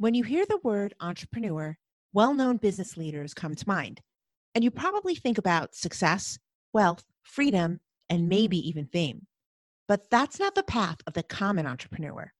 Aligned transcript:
When 0.00 0.14
you 0.14 0.24
hear 0.24 0.46
the 0.46 0.56
word 0.64 0.94
entrepreneur, 0.98 1.76
well 2.14 2.32
known 2.32 2.56
business 2.56 2.96
leaders 2.96 3.34
come 3.34 3.54
to 3.54 3.68
mind. 3.68 4.00
And 4.54 4.64
you 4.64 4.70
probably 4.70 5.14
think 5.14 5.36
about 5.36 5.74
success, 5.74 6.38
wealth, 6.72 7.04
freedom, 7.22 7.80
and 8.08 8.26
maybe 8.26 8.56
even 8.66 8.86
fame. 8.86 9.26
But 9.86 10.08
that's 10.10 10.40
not 10.40 10.54
the 10.54 10.62
path 10.62 10.96
of 11.06 11.12
the 11.12 11.22
common 11.22 11.66
entrepreneur. 11.66 12.32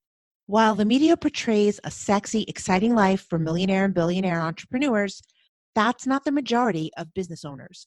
While 0.46 0.74
the 0.74 0.86
media 0.86 1.18
portrays 1.18 1.78
a 1.84 1.90
sexy, 1.90 2.46
exciting 2.48 2.94
life 2.94 3.26
for 3.28 3.38
millionaire 3.38 3.84
and 3.84 3.92
billionaire 3.92 4.40
entrepreneurs, 4.40 5.20
that's 5.74 6.06
not 6.06 6.24
the 6.24 6.32
majority 6.32 6.90
of 6.96 7.12
business 7.12 7.45
owners. 7.45 7.86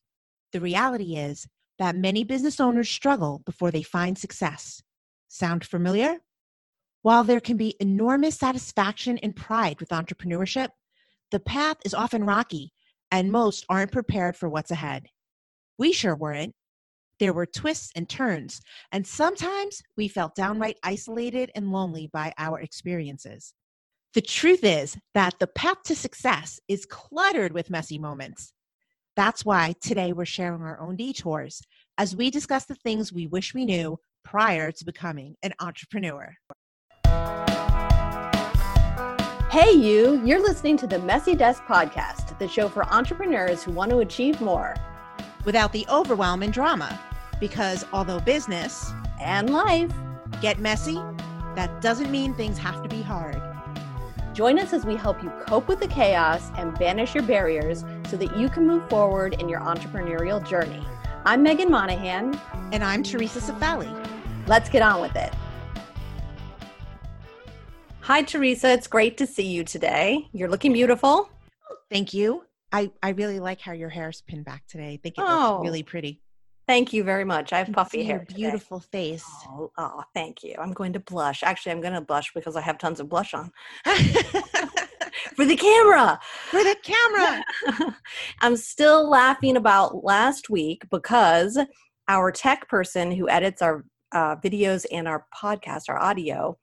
The 0.51 0.61
reality 0.61 1.15
is 1.15 1.47
that 1.79 1.95
many 1.95 2.23
business 2.23 2.59
owners 2.59 2.91
struggle 2.91 3.41
before 3.43 3.71
they 3.71 3.81
find 3.81 4.19
success. 4.19 4.83
Sound 5.29 5.65
familiar? 5.65 6.19
While 7.03 7.25
there 7.25 7.41
can 7.41 7.57
be 7.57 7.75
enormous 7.81 8.37
satisfaction 8.37 9.17
and 9.17 9.35
pride 9.35 9.81
with 9.81 9.89
entrepreneurship, 9.89 10.69
the 11.31 11.39
path 11.41 11.75
is 11.83 11.93
often 11.93 12.23
rocky 12.23 12.71
and 13.11 13.29
most 13.29 13.65
aren't 13.67 13.91
prepared 13.91 14.37
for 14.37 14.47
what's 14.47 14.71
ahead. 14.71 15.07
We 15.77 15.91
sure 15.91 16.15
weren't. 16.15 16.53
There 17.19 17.33
were 17.33 17.45
twists 17.45 17.91
and 17.93 18.07
turns, 18.07 18.61
and 18.93 19.05
sometimes 19.05 19.81
we 19.97 20.07
felt 20.07 20.33
downright 20.33 20.77
isolated 20.81 21.51
and 21.55 21.71
lonely 21.73 22.09
by 22.11 22.33
our 22.37 22.61
experiences. 22.61 23.53
The 24.13 24.21
truth 24.21 24.63
is 24.63 24.97
that 25.13 25.35
the 25.39 25.47
path 25.47 25.83
to 25.85 25.95
success 25.95 26.59
is 26.69 26.85
cluttered 26.85 27.51
with 27.51 27.69
messy 27.69 27.99
moments. 27.99 28.53
That's 29.17 29.43
why 29.43 29.75
today 29.81 30.13
we're 30.13 30.25
sharing 30.25 30.61
our 30.61 30.79
own 30.79 30.95
detours 30.95 31.61
as 31.97 32.15
we 32.15 32.31
discuss 32.31 32.63
the 32.65 32.75
things 32.75 33.11
we 33.11 33.27
wish 33.27 33.53
we 33.53 33.65
knew 33.65 33.99
prior 34.23 34.71
to 34.71 34.85
becoming 34.85 35.35
an 35.43 35.53
entrepreneur. 35.59 36.33
Hey, 39.49 39.71
you, 39.71 40.19
you're 40.25 40.41
listening 40.41 40.77
to 40.77 40.87
the 40.87 40.97
Messy 40.99 41.35
Desk 41.35 41.63
Podcast, 41.65 42.37
the 42.39 42.47
show 42.47 42.67
for 42.67 42.85
entrepreneurs 42.85 43.63
who 43.63 43.71
want 43.71 43.91
to 43.91 43.99
achieve 43.99 44.41
more 44.41 44.75
without 45.45 45.71
the 45.71 45.85
overwhelm 45.89 46.41
and 46.41 46.51
drama. 46.51 46.99
Because 47.39 47.85
although 47.93 48.19
business 48.19 48.91
and 49.21 49.51
life 49.51 49.91
get 50.41 50.59
messy, 50.59 50.99
that 51.55 51.81
doesn't 51.81 52.09
mean 52.09 52.33
things 52.33 52.57
have 52.57 52.81
to 52.81 52.89
be 52.89 53.01
hard. 53.01 53.41
Join 54.33 54.57
us 54.57 54.73
as 54.73 54.85
we 54.85 54.95
help 54.95 55.21
you 55.21 55.29
cope 55.45 55.67
with 55.67 55.79
the 55.79 55.87
chaos 55.87 56.49
and 56.57 56.77
banish 56.79 57.13
your 57.13 57.23
barriers 57.23 57.85
so 58.09 58.17
that 58.17 58.35
you 58.35 58.49
can 58.49 58.65
move 58.65 58.89
forward 58.89 59.35
in 59.39 59.47
your 59.47 59.59
entrepreneurial 59.59 60.43
journey. 60.43 60.83
I'm 61.25 61.45
Meghan 61.45 61.69
Monaghan. 61.69 62.39
And 62.71 62.83
I'm 62.83 63.03
Theresa 63.03 63.39
Cifali. 63.39 63.91
Let's 64.47 64.67
get 64.67 64.81
on 64.81 64.99
with 64.99 65.15
it. 65.15 65.31
Hi, 68.03 68.21
Theresa. 68.21 68.69
It's 68.69 68.87
great 68.87 69.15
to 69.19 69.25
see 69.25 69.47
you 69.47 69.63
today. 69.63 70.27
You're 70.33 70.49
looking 70.49 70.73
beautiful. 70.73 71.29
Thank 71.89 72.13
you. 72.13 72.43
I, 72.69 72.91
I 73.01 73.11
really 73.11 73.39
like 73.39 73.61
how 73.61 73.71
your 73.71 73.87
hair's 73.87 74.21
pinned 74.27 74.43
back 74.43 74.67
today. 74.67 74.95
I 74.95 74.97
think 75.01 75.17
it 75.17 75.23
oh, 75.25 75.53
looks 75.53 75.63
really 75.63 75.83
pretty. 75.83 76.21
Thank 76.67 76.91
you 76.91 77.05
very 77.05 77.23
much. 77.23 77.53
I 77.53 77.59
have 77.59 77.71
puffy 77.71 78.03
hair. 78.03 78.25
beautiful 78.27 78.81
face. 78.81 79.23
Oh, 79.47 79.71
oh, 79.77 80.03
thank 80.13 80.43
you. 80.43 80.53
I'm 80.59 80.73
going 80.73 80.91
to 80.91 80.99
blush. 80.99 81.43
Actually, 81.43 81.71
I'm 81.71 81.79
going 81.79 81.93
to 81.93 82.01
blush 82.01 82.33
because 82.35 82.57
I 82.57 82.61
have 82.61 82.77
tons 82.77 82.99
of 82.99 83.07
blush 83.07 83.33
on. 83.33 83.49
For 83.85 85.45
the 85.45 85.55
camera. 85.55 86.19
For 86.49 86.61
the 86.61 86.75
camera. 86.83 87.95
I'm 88.41 88.57
still 88.57 89.09
laughing 89.09 89.55
about 89.55 90.03
last 90.03 90.49
week 90.49 90.83
because 90.91 91.57
our 92.09 92.33
tech 92.33 92.67
person 92.67 93.11
who 93.11 93.29
edits 93.29 93.61
our 93.61 93.85
uh, 94.11 94.35
videos 94.35 94.85
and 94.91 95.07
our 95.07 95.25
podcast, 95.33 95.83
our 95.87 96.01
audio, 96.01 96.57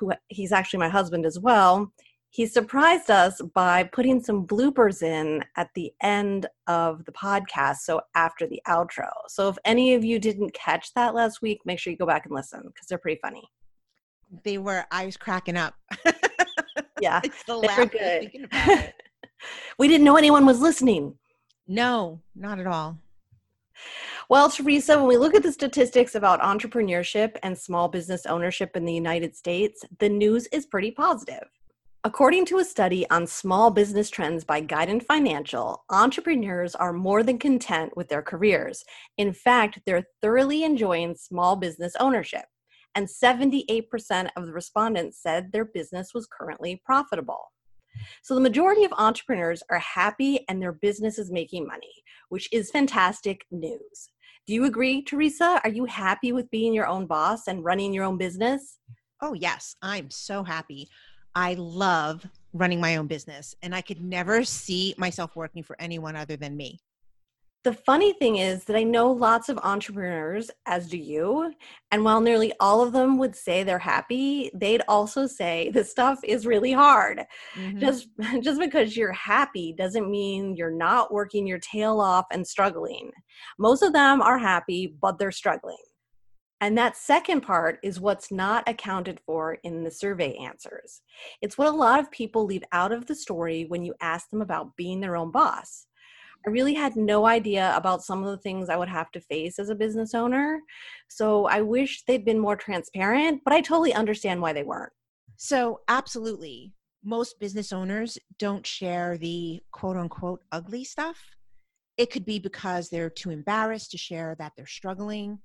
who 0.00 0.12
he's 0.28 0.52
actually 0.52 0.80
my 0.80 0.88
husband 0.88 1.24
as 1.24 1.38
well, 1.38 1.92
he 2.30 2.46
surprised 2.46 3.10
us 3.10 3.40
by 3.54 3.84
putting 3.84 4.22
some 4.22 4.46
bloopers 4.46 5.02
in 5.02 5.44
at 5.56 5.68
the 5.74 5.92
end 6.00 6.46
of 6.68 7.04
the 7.04 7.12
podcast. 7.12 7.78
So 7.78 8.00
after 8.14 8.46
the 8.46 8.62
outro. 8.68 9.08
So 9.28 9.48
if 9.48 9.58
any 9.64 9.94
of 9.94 10.04
you 10.04 10.18
didn't 10.18 10.54
catch 10.54 10.94
that 10.94 11.14
last 11.14 11.42
week, 11.42 11.58
make 11.64 11.80
sure 11.80 11.90
you 11.90 11.96
go 11.96 12.06
back 12.06 12.26
and 12.26 12.34
listen 12.34 12.62
because 12.66 12.86
they're 12.88 12.98
pretty 12.98 13.20
funny. 13.20 13.42
They 14.44 14.58
were, 14.58 14.84
I 14.92 15.06
was 15.06 15.16
cracking 15.16 15.56
up. 15.56 15.74
yeah, 17.00 17.20
they 17.20 17.68
were 17.76 17.86
good. 17.86 18.30
we 19.78 19.88
didn't 19.88 20.04
know 20.04 20.16
anyone 20.16 20.46
was 20.46 20.60
listening. 20.60 21.16
No, 21.66 22.20
not 22.36 22.60
at 22.60 22.66
all. 22.68 22.96
Well, 24.30 24.48
Theresa, 24.48 24.96
when 24.96 25.08
we 25.08 25.16
look 25.16 25.34
at 25.34 25.42
the 25.42 25.50
statistics 25.50 26.14
about 26.14 26.40
entrepreneurship 26.40 27.36
and 27.42 27.58
small 27.58 27.88
business 27.88 28.26
ownership 28.26 28.76
in 28.76 28.84
the 28.84 28.94
United 28.94 29.34
States, 29.34 29.82
the 29.98 30.08
news 30.08 30.46
is 30.52 30.66
pretty 30.66 30.92
positive. 30.92 31.48
According 32.04 32.46
to 32.46 32.58
a 32.58 32.64
study 32.64 33.10
on 33.10 33.26
small 33.26 33.72
business 33.72 34.08
trends 34.08 34.44
by 34.44 34.62
Guidant 34.62 35.02
Financial, 35.02 35.84
entrepreneurs 35.90 36.76
are 36.76 36.92
more 36.92 37.24
than 37.24 37.40
content 37.40 37.96
with 37.96 38.08
their 38.08 38.22
careers. 38.22 38.84
In 39.18 39.32
fact, 39.32 39.80
they're 39.84 40.06
thoroughly 40.22 40.62
enjoying 40.62 41.16
small 41.16 41.56
business 41.56 41.96
ownership. 41.98 42.44
And 42.94 43.08
78% 43.08 44.30
of 44.36 44.46
the 44.46 44.52
respondents 44.52 45.20
said 45.20 45.50
their 45.50 45.64
business 45.64 46.14
was 46.14 46.28
currently 46.30 46.80
profitable. 46.84 47.46
So 48.22 48.36
the 48.36 48.40
majority 48.40 48.84
of 48.84 48.92
entrepreneurs 48.92 49.64
are 49.70 49.80
happy 49.80 50.44
and 50.48 50.62
their 50.62 50.72
business 50.72 51.18
is 51.18 51.32
making 51.32 51.66
money, 51.66 51.92
which 52.28 52.48
is 52.52 52.70
fantastic 52.70 53.44
news. 53.50 54.10
Do 54.50 54.54
you 54.54 54.64
agree, 54.64 55.00
Theresa? 55.02 55.60
Are 55.62 55.70
you 55.70 55.84
happy 55.84 56.32
with 56.32 56.50
being 56.50 56.74
your 56.74 56.88
own 56.88 57.06
boss 57.06 57.46
and 57.46 57.64
running 57.64 57.92
your 57.92 58.02
own 58.02 58.18
business? 58.18 58.80
Oh, 59.22 59.32
yes, 59.32 59.76
I'm 59.80 60.10
so 60.10 60.42
happy. 60.42 60.88
I 61.36 61.54
love 61.54 62.26
running 62.52 62.80
my 62.80 62.96
own 62.96 63.06
business 63.06 63.54
and 63.62 63.72
I 63.72 63.80
could 63.80 64.02
never 64.02 64.42
see 64.42 64.92
myself 64.98 65.36
working 65.36 65.62
for 65.62 65.76
anyone 65.78 66.16
other 66.16 66.36
than 66.36 66.56
me 66.56 66.80
the 67.62 67.74
funny 67.74 68.14
thing 68.14 68.36
is 68.36 68.64
that 68.64 68.76
I 68.76 68.84
know 68.84 69.10
lots 69.10 69.50
of 69.50 69.58
entrepreneurs, 69.58 70.50
as 70.64 70.88
do 70.88 70.96
you. 70.96 71.52
And 71.92 72.04
while 72.04 72.20
nearly 72.20 72.52
all 72.58 72.80
of 72.82 72.92
them 72.92 73.18
would 73.18 73.36
say 73.36 73.62
they're 73.62 73.78
happy, 73.78 74.50
they'd 74.54 74.82
also 74.88 75.26
say 75.26 75.70
this 75.74 75.90
stuff 75.90 76.20
is 76.24 76.46
really 76.46 76.72
hard. 76.72 77.24
Mm-hmm. 77.54 77.78
Just, 77.78 78.08
just 78.40 78.60
because 78.60 78.96
you're 78.96 79.12
happy 79.12 79.74
doesn't 79.76 80.10
mean 80.10 80.56
you're 80.56 80.70
not 80.70 81.12
working 81.12 81.46
your 81.46 81.58
tail 81.58 82.00
off 82.00 82.26
and 82.32 82.46
struggling. 82.46 83.10
Most 83.58 83.82
of 83.82 83.92
them 83.92 84.22
are 84.22 84.38
happy, 84.38 84.96
but 85.00 85.18
they're 85.18 85.32
struggling. 85.32 85.76
And 86.62 86.76
that 86.76 86.96
second 86.96 87.40
part 87.40 87.78
is 87.82 88.00
what's 88.00 88.30
not 88.30 88.68
accounted 88.68 89.18
for 89.24 89.54
in 89.64 89.82
the 89.82 89.90
survey 89.90 90.34
answers. 90.34 91.00
It's 91.40 91.56
what 91.56 91.68
a 91.68 91.76
lot 91.76 92.00
of 92.00 92.10
people 92.10 92.44
leave 92.44 92.64
out 92.72 92.92
of 92.92 93.06
the 93.06 93.14
story 93.14 93.64
when 93.68 93.82
you 93.82 93.94
ask 94.02 94.28
them 94.28 94.42
about 94.42 94.76
being 94.76 95.00
their 95.00 95.16
own 95.16 95.30
boss. 95.30 95.86
I 96.46 96.50
really 96.50 96.72
had 96.74 96.96
no 96.96 97.26
idea 97.26 97.72
about 97.76 98.02
some 98.02 98.24
of 98.24 98.30
the 98.30 98.38
things 98.38 98.68
I 98.68 98.76
would 98.76 98.88
have 98.88 99.10
to 99.12 99.20
face 99.20 99.58
as 99.58 99.68
a 99.68 99.74
business 99.74 100.14
owner. 100.14 100.60
So 101.08 101.46
I 101.46 101.60
wish 101.60 102.04
they'd 102.04 102.24
been 102.24 102.38
more 102.38 102.56
transparent, 102.56 103.42
but 103.44 103.52
I 103.52 103.60
totally 103.60 103.92
understand 103.92 104.40
why 104.40 104.54
they 104.54 104.62
weren't. 104.62 104.92
So, 105.36 105.80
absolutely. 105.88 106.72
Most 107.02 107.40
business 107.40 107.72
owners 107.72 108.18
don't 108.38 108.66
share 108.66 109.16
the 109.18 109.60
quote 109.72 109.96
unquote 109.96 110.42
ugly 110.52 110.84
stuff. 110.84 111.18
It 111.96 112.10
could 112.10 112.24
be 112.24 112.38
because 112.38 112.88
they're 112.88 113.10
too 113.10 113.30
embarrassed 113.30 113.90
to 113.92 113.98
share 113.98 114.34
that 114.38 114.52
they're 114.56 114.66
struggling, 114.66 115.40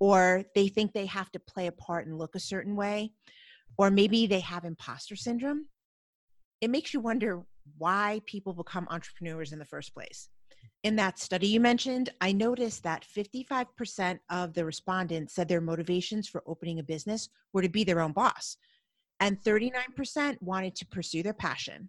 or 0.00 0.44
they 0.54 0.68
think 0.68 0.92
they 0.92 1.06
have 1.06 1.30
to 1.32 1.40
play 1.40 1.66
a 1.66 1.72
part 1.72 2.06
and 2.06 2.18
look 2.18 2.34
a 2.34 2.40
certain 2.40 2.76
way, 2.76 3.12
or 3.76 3.90
maybe 3.90 4.26
they 4.26 4.40
have 4.40 4.64
imposter 4.64 5.16
syndrome. 5.16 5.66
It 6.60 6.70
makes 6.70 6.92
you 6.92 7.00
wonder 7.00 7.42
why 7.76 8.20
people 8.26 8.52
become 8.54 8.86
entrepreneurs 8.90 9.52
in 9.52 9.58
the 9.58 9.64
first 9.64 9.94
place 9.94 10.28
in 10.82 10.96
that 10.96 11.18
study 11.18 11.48
you 11.48 11.60
mentioned, 11.60 12.10
I 12.20 12.32
noticed 12.32 12.82
that 12.84 13.04
55% 13.04 14.20
of 14.30 14.54
the 14.54 14.64
respondents 14.64 15.34
said 15.34 15.48
their 15.48 15.60
motivations 15.60 16.28
for 16.28 16.42
opening 16.46 16.78
a 16.78 16.84
business 16.84 17.28
were 17.52 17.62
to 17.62 17.68
be 17.68 17.84
their 17.84 18.00
own 18.00 18.12
boss, 18.12 18.56
and 19.20 19.42
39% 19.42 20.40
wanted 20.40 20.76
to 20.76 20.86
pursue 20.86 21.22
their 21.22 21.34
passion. 21.34 21.88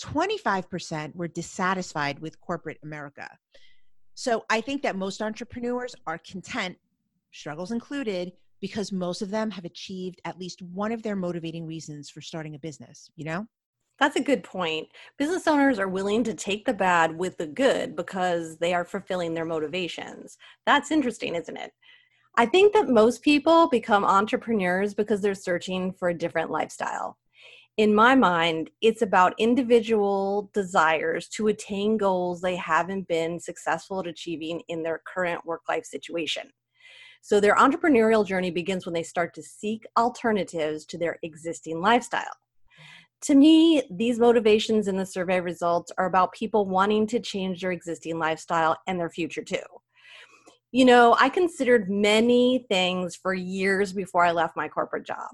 25% 0.00 1.14
were 1.14 1.28
dissatisfied 1.28 2.18
with 2.18 2.40
corporate 2.40 2.78
America. 2.82 3.28
So 4.14 4.44
I 4.50 4.60
think 4.60 4.82
that 4.82 4.96
most 4.96 5.22
entrepreneurs 5.22 5.94
are 6.06 6.18
content, 6.18 6.76
struggles 7.32 7.70
included, 7.70 8.32
because 8.60 8.90
most 8.90 9.22
of 9.22 9.30
them 9.30 9.50
have 9.50 9.64
achieved 9.64 10.20
at 10.24 10.38
least 10.38 10.62
one 10.62 10.90
of 10.90 11.02
their 11.02 11.16
motivating 11.16 11.66
reasons 11.66 12.10
for 12.10 12.20
starting 12.20 12.54
a 12.54 12.58
business, 12.58 13.10
you 13.16 13.24
know? 13.24 13.46
That's 13.98 14.16
a 14.16 14.22
good 14.22 14.42
point. 14.42 14.88
Business 15.16 15.46
owners 15.46 15.78
are 15.78 15.88
willing 15.88 16.22
to 16.24 16.34
take 16.34 16.66
the 16.66 16.74
bad 16.74 17.16
with 17.16 17.38
the 17.38 17.46
good 17.46 17.96
because 17.96 18.58
they 18.58 18.74
are 18.74 18.84
fulfilling 18.84 19.32
their 19.32 19.46
motivations. 19.46 20.36
That's 20.66 20.90
interesting, 20.90 21.34
isn't 21.34 21.56
it? 21.56 21.72
I 22.36 22.44
think 22.44 22.74
that 22.74 22.90
most 22.90 23.22
people 23.22 23.68
become 23.68 24.04
entrepreneurs 24.04 24.92
because 24.92 25.22
they're 25.22 25.34
searching 25.34 25.92
for 25.94 26.10
a 26.10 26.18
different 26.18 26.50
lifestyle. 26.50 27.16
In 27.78 27.94
my 27.94 28.14
mind, 28.14 28.70
it's 28.82 29.00
about 29.00 29.34
individual 29.38 30.50
desires 30.52 31.28
to 31.28 31.48
attain 31.48 31.96
goals 31.96 32.40
they 32.40 32.56
haven't 32.56 33.08
been 33.08 33.40
successful 33.40 34.00
at 34.00 34.06
achieving 34.06 34.62
in 34.68 34.82
their 34.82 35.00
current 35.06 35.44
work 35.46 35.62
life 35.68 35.84
situation. 35.84 36.50
So, 37.22 37.40
their 37.40 37.56
entrepreneurial 37.56 38.26
journey 38.26 38.50
begins 38.50 38.86
when 38.86 38.94
they 38.94 39.02
start 39.02 39.34
to 39.34 39.42
seek 39.42 39.86
alternatives 39.98 40.84
to 40.86 40.98
their 40.98 41.18
existing 41.22 41.80
lifestyle 41.80 42.36
To 43.26 43.34
me, 43.34 43.82
these 43.90 44.20
motivations 44.20 44.86
in 44.86 44.96
the 44.96 45.04
survey 45.04 45.40
results 45.40 45.90
are 45.98 46.06
about 46.06 46.32
people 46.32 46.64
wanting 46.64 47.08
to 47.08 47.18
change 47.18 47.60
their 47.60 47.72
existing 47.72 48.20
lifestyle 48.20 48.76
and 48.86 49.00
their 49.00 49.10
future 49.10 49.42
too. 49.42 49.56
You 50.70 50.84
know, 50.84 51.16
I 51.18 51.28
considered 51.28 51.90
many 51.90 52.66
things 52.68 53.16
for 53.16 53.34
years 53.34 53.92
before 53.92 54.24
I 54.24 54.30
left 54.30 54.56
my 54.56 54.68
corporate 54.68 55.04
job, 55.04 55.30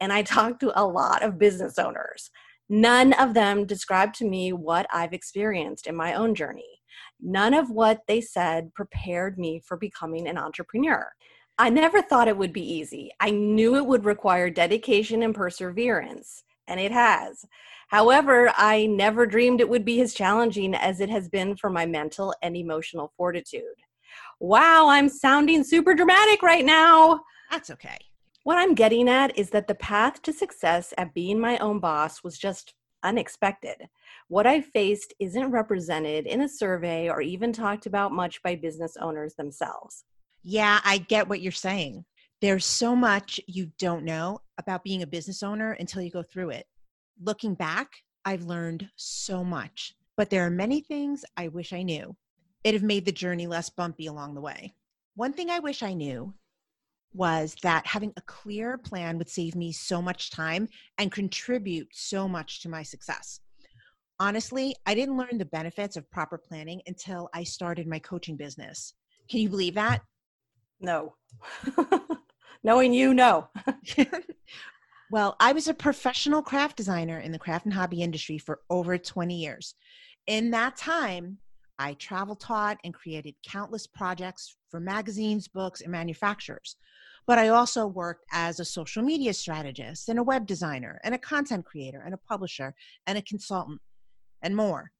and 0.00 0.12
I 0.12 0.22
talked 0.24 0.58
to 0.62 0.72
a 0.74 0.82
lot 0.84 1.22
of 1.22 1.38
business 1.38 1.78
owners. 1.78 2.30
None 2.68 3.12
of 3.12 3.32
them 3.32 3.64
described 3.64 4.16
to 4.16 4.28
me 4.28 4.52
what 4.52 4.88
I've 4.92 5.12
experienced 5.12 5.86
in 5.86 5.94
my 5.94 6.14
own 6.14 6.34
journey. 6.34 6.80
None 7.20 7.54
of 7.54 7.70
what 7.70 8.00
they 8.08 8.20
said 8.20 8.74
prepared 8.74 9.38
me 9.38 9.62
for 9.64 9.76
becoming 9.76 10.26
an 10.26 10.36
entrepreneur. 10.36 11.12
I 11.58 11.70
never 11.70 12.02
thought 12.02 12.26
it 12.26 12.36
would 12.36 12.52
be 12.52 12.74
easy. 12.74 13.12
I 13.20 13.30
knew 13.30 13.76
it 13.76 13.86
would 13.86 14.04
require 14.04 14.50
dedication 14.50 15.22
and 15.22 15.32
perseverance, 15.32 16.42
and 16.68 16.80
it 16.80 16.92
has. 16.92 17.44
However, 17.88 18.52
I 18.56 18.86
never 18.86 19.26
dreamed 19.26 19.60
it 19.60 19.68
would 19.68 19.84
be 19.84 20.00
as 20.00 20.14
challenging 20.14 20.74
as 20.74 21.00
it 21.00 21.08
has 21.08 21.28
been 21.28 21.56
for 21.56 21.70
my 21.70 21.86
mental 21.86 22.34
and 22.42 22.56
emotional 22.56 23.12
fortitude. 23.16 23.62
Wow, 24.40 24.88
I'm 24.88 25.08
sounding 25.08 25.62
super 25.62 25.94
dramatic 25.94 26.42
right 26.42 26.64
now. 26.64 27.20
That's 27.50 27.70
okay. 27.70 27.98
What 28.42 28.58
I'm 28.58 28.74
getting 28.74 29.08
at 29.08 29.36
is 29.38 29.50
that 29.50 29.66
the 29.66 29.74
path 29.74 30.22
to 30.22 30.32
success 30.32 30.92
at 30.98 31.14
being 31.14 31.38
my 31.38 31.58
own 31.58 31.80
boss 31.80 32.22
was 32.22 32.38
just 32.38 32.74
unexpected. 33.02 33.88
What 34.28 34.46
I 34.46 34.60
faced 34.60 35.14
isn't 35.20 35.50
represented 35.50 36.26
in 36.26 36.42
a 36.42 36.48
survey 36.48 37.08
or 37.08 37.20
even 37.20 37.52
talked 37.52 37.86
about 37.86 38.12
much 38.12 38.42
by 38.42 38.56
business 38.56 38.96
owners 39.00 39.34
themselves. 39.34 40.04
Yeah, 40.42 40.80
I 40.84 40.98
get 40.98 41.28
what 41.28 41.40
you're 41.40 41.52
saying. 41.52 42.04
There's 42.42 42.66
so 42.66 42.94
much 42.94 43.40
you 43.46 43.70
don't 43.78 44.04
know 44.04 44.40
about 44.58 44.84
being 44.84 45.02
a 45.02 45.06
business 45.06 45.42
owner 45.42 45.72
until 45.72 46.02
you 46.02 46.10
go 46.10 46.22
through 46.22 46.50
it. 46.50 46.66
Looking 47.22 47.54
back, 47.54 47.90
I've 48.26 48.42
learned 48.42 48.90
so 48.96 49.42
much, 49.42 49.94
but 50.16 50.28
there 50.28 50.44
are 50.44 50.50
many 50.50 50.82
things 50.82 51.24
I 51.38 51.48
wish 51.48 51.72
I 51.72 51.82
knew. 51.82 52.14
It 52.62 52.74
have 52.74 52.82
made 52.82 53.06
the 53.06 53.12
journey 53.12 53.46
less 53.46 53.70
bumpy 53.70 54.06
along 54.06 54.34
the 54.34 54.42
way. 54.42 54.74
One 55.14 55.32
thing 55.32 55.48
I 55.48 55.60
wish 55.60 55.82
I 55.82 55.94
knew 55.94 56.34
was 57.14 57.56
that 57.62 57.86
having 57.86 58.12
a 58.18 58.22
clear 58.22 58.76
plan 58.76 59.16
would 59.16 59.30
save 59.30 59.54
me 59.54 59.72
so 59.72 60.02
much 60.02 60.30
time 60.30 60.68
and 60.98 61.10
contribute 61.10 61.88
so 61.92 62.28
much 62.28 62.60
to 62.62 62.68
my 62.68 62.82
success. 62.82 63.40
Honestly, 64.20 64.74
I 64.84 64.94
didn't 64.94 65.16
learn 65.16 65.38
the 65.38 65.46
benefits 65.46 65.96
of 65.96 66.10
proper 66.10 66.36
planning 66.36 66.82
until 66.86 67.30
I 67.32 67.44
started 67.44 67.86
my 67.86 67.98
coaching 67.98 68.36
business. 68.36 68.92
Can 69.30 69.40
you 69.40 69.48
believe 69.48 69.74
that? 69.74 70.02
No. 70.80 71.14
Knowing 72.66 72.92
you, 72.92 73.14
know. 73.14 73.48
well, 75.12 75.36
I 75.38 75.52
was 75.52 75.68
a 75.68 75.74
professional 75.74 76.42
craft 76.42 76.76
designer 76.76 77.20
in 77.20 77.30
the 77.30 77.38
craft 77.38 77.64
and 77.64 77.72
hobby 77.72 78.02
industry 78.02 78.38
for 78.38 78.58
over 78.68 78.98
20 78.98 79.36
years. 79.36 79.76
In 80.26 80.50
that 80.50 80.76
time, 80.76 81.38
I 81.78 81.94
travel 81.94 82.34
taught 82.34 82.78
and 82.82 82.92
created 82.92 83.36
countless 83.48 83.86
projects 83.86 84.56
for 84.68 84.80
magazines, 84.80 85.46
books, 85.46 85.80
and 85.80 85.92
manufacturers. 85.92 86.74
But 87.24 87.38
I 87.38 87.50
also 87.50 87.86
worked 87.86 88.24
as 88.32 88.58
a 88.58 88.64
social 88.64 89.04
media 89.04 89.32
strategist 89.32 90.08
and 90.08 90.18
a 90.18 90.24
web 90.24 90.44
designer 90.44 91.00
and 91.04 91.14
a 91.14 91.18
content 91.18 91.64
creator 91.64 92.02
and 92.04 92.14
a 92.14 92.18
publisher 92.28 92.74
and 93.06 93.16
a 93.16 93.22
consultant 93.22 93.80
and 94.42 94.56
more. 94.56 94.90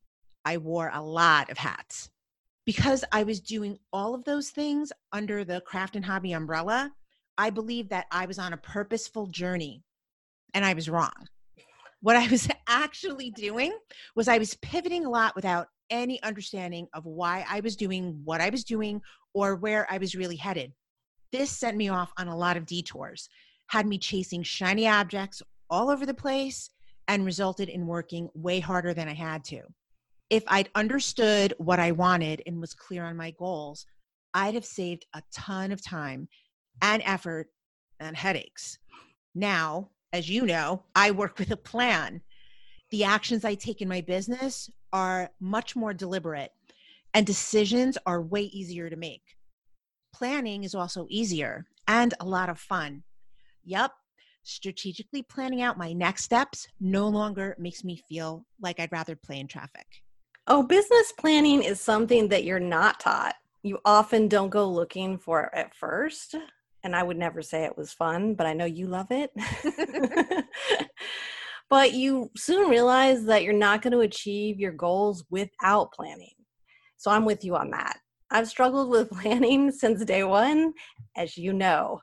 I 0.45 0.59
wore 0.59 0.93
a 0.95 1.03
lot 1.03 1.51
of 1.51 1.59
hats. 1.59 2.11
Because 2.65 3.05
I 3.11 3.25
was 3.25 3.41
doing 3.41 3.77
all 3.93 4.15
of 4.15 4.23
those 4.23 4.51
things 4.51 4.93
under 5.13 5.45
the 5.45 5.63
craft 5.63 5.97
and 5.97 6.05
hobby 6.05 6.31
umbrella, 6.31 6.93
I 7.39 7.51
believed 7.51 7.91
that 7.91 8.07
I 8.11 8.27
was 8.27 8.39
on 8.39 8.53
a 8.53 8.59
purposeful 8.59 9.27
journey 9.27 9.83
and 10.55 10.65
I 10.65 10.75
was 10.75 10.89
wrong. 10.89 11.13
What 12.01 12.17
I 12.17 12.29
was 12.29 12.49
actually 12.69 13.31
doing 13.31 13.77
was 14.15 14.29
I 14.29 14.39
was 14.39 14.55
pivoting 14.57 15.05
a 15.05 15.11
lot 15.11 15.35
without 15.37 15.69
any 15.91 16.23
understanding 16.23 16.89
of 16.95 17.05
why 17.05 17.45
I 17.49 17.61
was 17.61 17.77
doing 17.77 18.21
what 18.25 18.41
I 18.41 18.51
was 18.51 18.65
doing 18.65 19.01
or 19.35 19.57
where 19.57 19.87
I 19.91 19.99
was 19.99 20.15
really 20.15 20.37
headed. 20.37 20.73
This 21.33 21.51
sent 21.51 21.77
me 21.77 21.89
off 21.89 22.13
on 22.17 22.29
a 22.29 22.37
lot 22.37 22.57
of 22.57 22.67
detours, 22.67 23.29
had 23.69 23.87
me 23.87 23.99
chasing 23.99 24.43
shiny 24.43 24.89
objects 24.89 25.43
all 25.69 25.91
over 25.91 26.07
the 26.07 26.15
place, 26.15 26.71
and 27.09 27.25
resulted 27.25 27.69
in 27.69 27.87
working 27.87 28.29
way 28.35 28.61
harder 28.61 28.95
than 28.95 29.09
I 29.09 29.15
had 29.15 29.45
to. 29.45 29.63
If 30.31 30.43
I'd 30.49 30.71
understood 30.75 31.55
what 31.59 31.79
I 31.79 31.93
wanted 31.93 32.43
and 32.47 32.61
was 32.61 32.75
clear 32.75 33.05
on 33.05 33.17
my 33.17 33.31
goals, 33.33 33.87
I'd 34.35 34.55
have 34.55 34.65
saved 34.65 35.07
a 35.15 35.23
ton 35.33 35.71
of 35.71 35.85
time 35.85 36.29
and 36.83 37.03
effort 37.05 37.49
and 38.01 38.17
headaches. 38.17 38.79
Now, 39.35 39.91
as 40.13 40.29
you 40.29 40.47
know, 40.47 40.83
I 40.95 41.11
work 41.11 41.39
with 41.39 41.51
a 41.51 41.57
plan. 41.57 42.23
The 42.91 43.05
actions 43.05 43.45
I 43.45 43.55
take 43.55 43.83
in 43.83 43.89
my 43.89 44.01
business 44.01 44.71
are 44.93 45.31
much 45.41 45.77
more 45.77 45.93
deliberate 45.93 46.53
and 47.15 47.27
decisions 47.27 47.97
are 48.07 48.21
way 48.23 48.43
easier 48.43 48.91
to 48.91 48.97
make. 48.97 49.23
Planning 50.13 50.65
is 50.65 50.75
also 50.75 51.07
easier 51.11 51.67
and 51.89 52.15
a 52.21 52.25
lot 52.25 52.49
of 52.49 52.59
fun. 52.59 53.03
Yep, 53.65 53.93
strategically 54.43 55.23
planning 55.23 55.63
out 55.63 55.79
my 55.79 55.93
next 55.93 56.25
steps 56.25 56.69
no 56.81 57.09
longer 57.09 57.57
makes 57.59 57.85
me 57.85 58.03
feel 58.09 58.47
like 58.61 58.79
I'd 58.79 58.93
rather 58.93 59.17
play 59.17 59.41
in 59.41 59.49
traffic. 59.49 59.87
Oh, 60.47 60.63
business 60.63 61.13
planning 61.19 61.63
is 61.63 61.81
something 61.81 62.29
that 62.29 62.45
you're 62.45 62.61
not 62.61 63.01
taught. 63.01 63.35
You 63.63 63.81
often 63.85 64.29
don't 64.29 64.51
go 64.51 64.69
looking 64.69 65.19
for 65.19 65.45
it 65.45 65.51
at 65.53 65.75
first. 65.75 66.37
And 66.87 66.95
I 66.95 67.03
would 67.03 67.19
never 67.19 67.43
say 67.43 67.65
it 67.65 67.77
was 67.77 67.93
fun, 67.93 68.35
but 68.35 68.47
I 68.47 68.53
know 68.53 68.65
you 68.65 68.87
love 68.87 69.09
it. 69.11 69.33
but 71.69 71.95
you 71.95 72.31
soon 72.37 72.71
realize 72.71 73.25
that 73.25 73.43
you're 73.43 73.53
not 73.53 73.83
going 73.83 73.93
to 73.93 74.01
achieve 74.01 74.61
your 74.61 74.71
goals 74.71 75.25
without 75.29 75.93
planning. 75.93 76.31
So 76.97 77.11
I'm 77.11 77.25
with 77.25 77.45
you 77.45 77.57
on 77.57 77.73
that. 77.73 77.99
I've 78.31 78.47
struggled 78.47 78.89
with 78.89 79.11
planning 79.21 79.73
since 79.73 80.05
day 80.05 80.23
one, 80.23 80.75
as 81.17 81.37
you 81.37 81.53
know. 81.53 82.03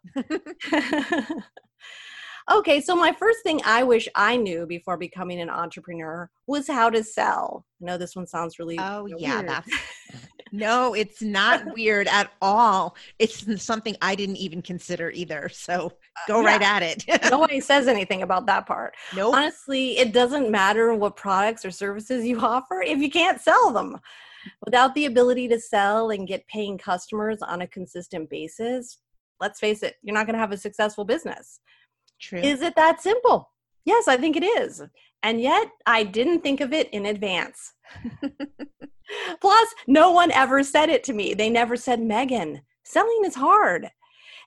okay, 2.51 2.81
so 2.81 2.94
my 2.94 3.13
first 3.13 3.39
thing 3.44 3.62
I 3.63 3.83
wish 3.83 4.09
I 4.15 4.35
knew 4.35 4.65
before 4.65 4.97
becoming 4.97 5.39
an 5.39 5.50
entrepreneur 5.50 6.30
was 6.45 6.68
how 6.68 6.89
to 6.89 7.06
sell. 7.06 7.65
I 7.81 7.85
know 7.85 7.97
this 7.97 8.18
one 8.18 8.27
sounds 8.27 8.59
really 8.59 8.80
Oh 8.80 9.07
yeah, 9.18 9.44
that's 9.44 9.71
No, 10.55 10.94
it's 10.94 11.19
not 11.23 11.73
weird 11.73 12.07
at 12.07 12.31
all. 12.39 12.95
It's 13.17 13.44
something 13.63 13.97
I 14.03 14.13
didn't 14.13 14.35
even 14.35 14.61
consider 14.61 15.09
either. 15.09 15.50
So 15.51 15.88
uh, 15.88 16.19
go 16.27 16.38
uh, 16.38 16.41
yeah. 16.41 16.47
right 16.47 16.61
at 16.61 16.83
it. 16.83 17.05
Nobody 17.31 17.59
says 17.59 17.88
anything 17.88 18.21
about 18.21 18.45
that 18.45 18.67
part. 18.67 18.94
No. 19.15 19.23
Nope. 19.23 19.35
Honestly, 19.35 19.97
it 19.97 20.13
doesn't 20.13 20.51
matter 20.51 20.94
what 20.94 21.15
products 21.15 21.65
or 21.65 21.71
services 21.71 22.23
you 22.23 22.39
offer 22.45 22.83
if 22.83 22.99
you 22.99 23.09
can't 23.09 23.42
sell 23.42 23.71
them. 23.71 23.99
Without 24.63 24.94
the 24.94 25.06
ability 25.06 25.47
to 25.47 25.59
sell 25.59 26.11
and 26.11 26.28
get 26.28 26.45
paying 26.47 26.78
customers 26.78 27.42
on 27.42 27.61
a 27.61 27.68
consistent 27.68 28.30
basis, 28.30 28.99
let's 29.39 29.59
face 29.59 29.81
it, 29.81 29.95
you're 30.04 30.13
not 30.13 30.28
going 30.28 30.35
to 30.35 30.39
have 30.39 30.51
a 30.51 30.57
successful 30.57 31.04
business. 31.04 31.61
True. 32.21 32.39
Is 32.39 32.61
it 32.61 32.75
that 32.75 33.01
simple? 33.01 33.49
Yes, 33.85 34.07
I 34.07 34.18
think 34.18 34.35
it 34.35 34.44
is. 34.44 34.83
And 35.23 35.42
yet, 35.42 35.68
I 35.87 36.04
didn't 36.04 36.42
think 36.42 36.61
of 36.61 36.73
it 36.73 36.92
in 36.92 37.07
advance. 37.07 37.73
Plus, 39.41 39.73
no 39.87 40.11
one 40.11 40.31
ever 40.31 40.63
said 40.63 40.89
it 40.89 41.03
to 41.05 41.13
me. 41.13 41.33
They 41.33 41.49
never 41.49 41.75
said, 41.75 41.99
Meghan, 41.99 42.61
selling 42.83 43.21
is 43.25 43.35
hard. 43.35 43.89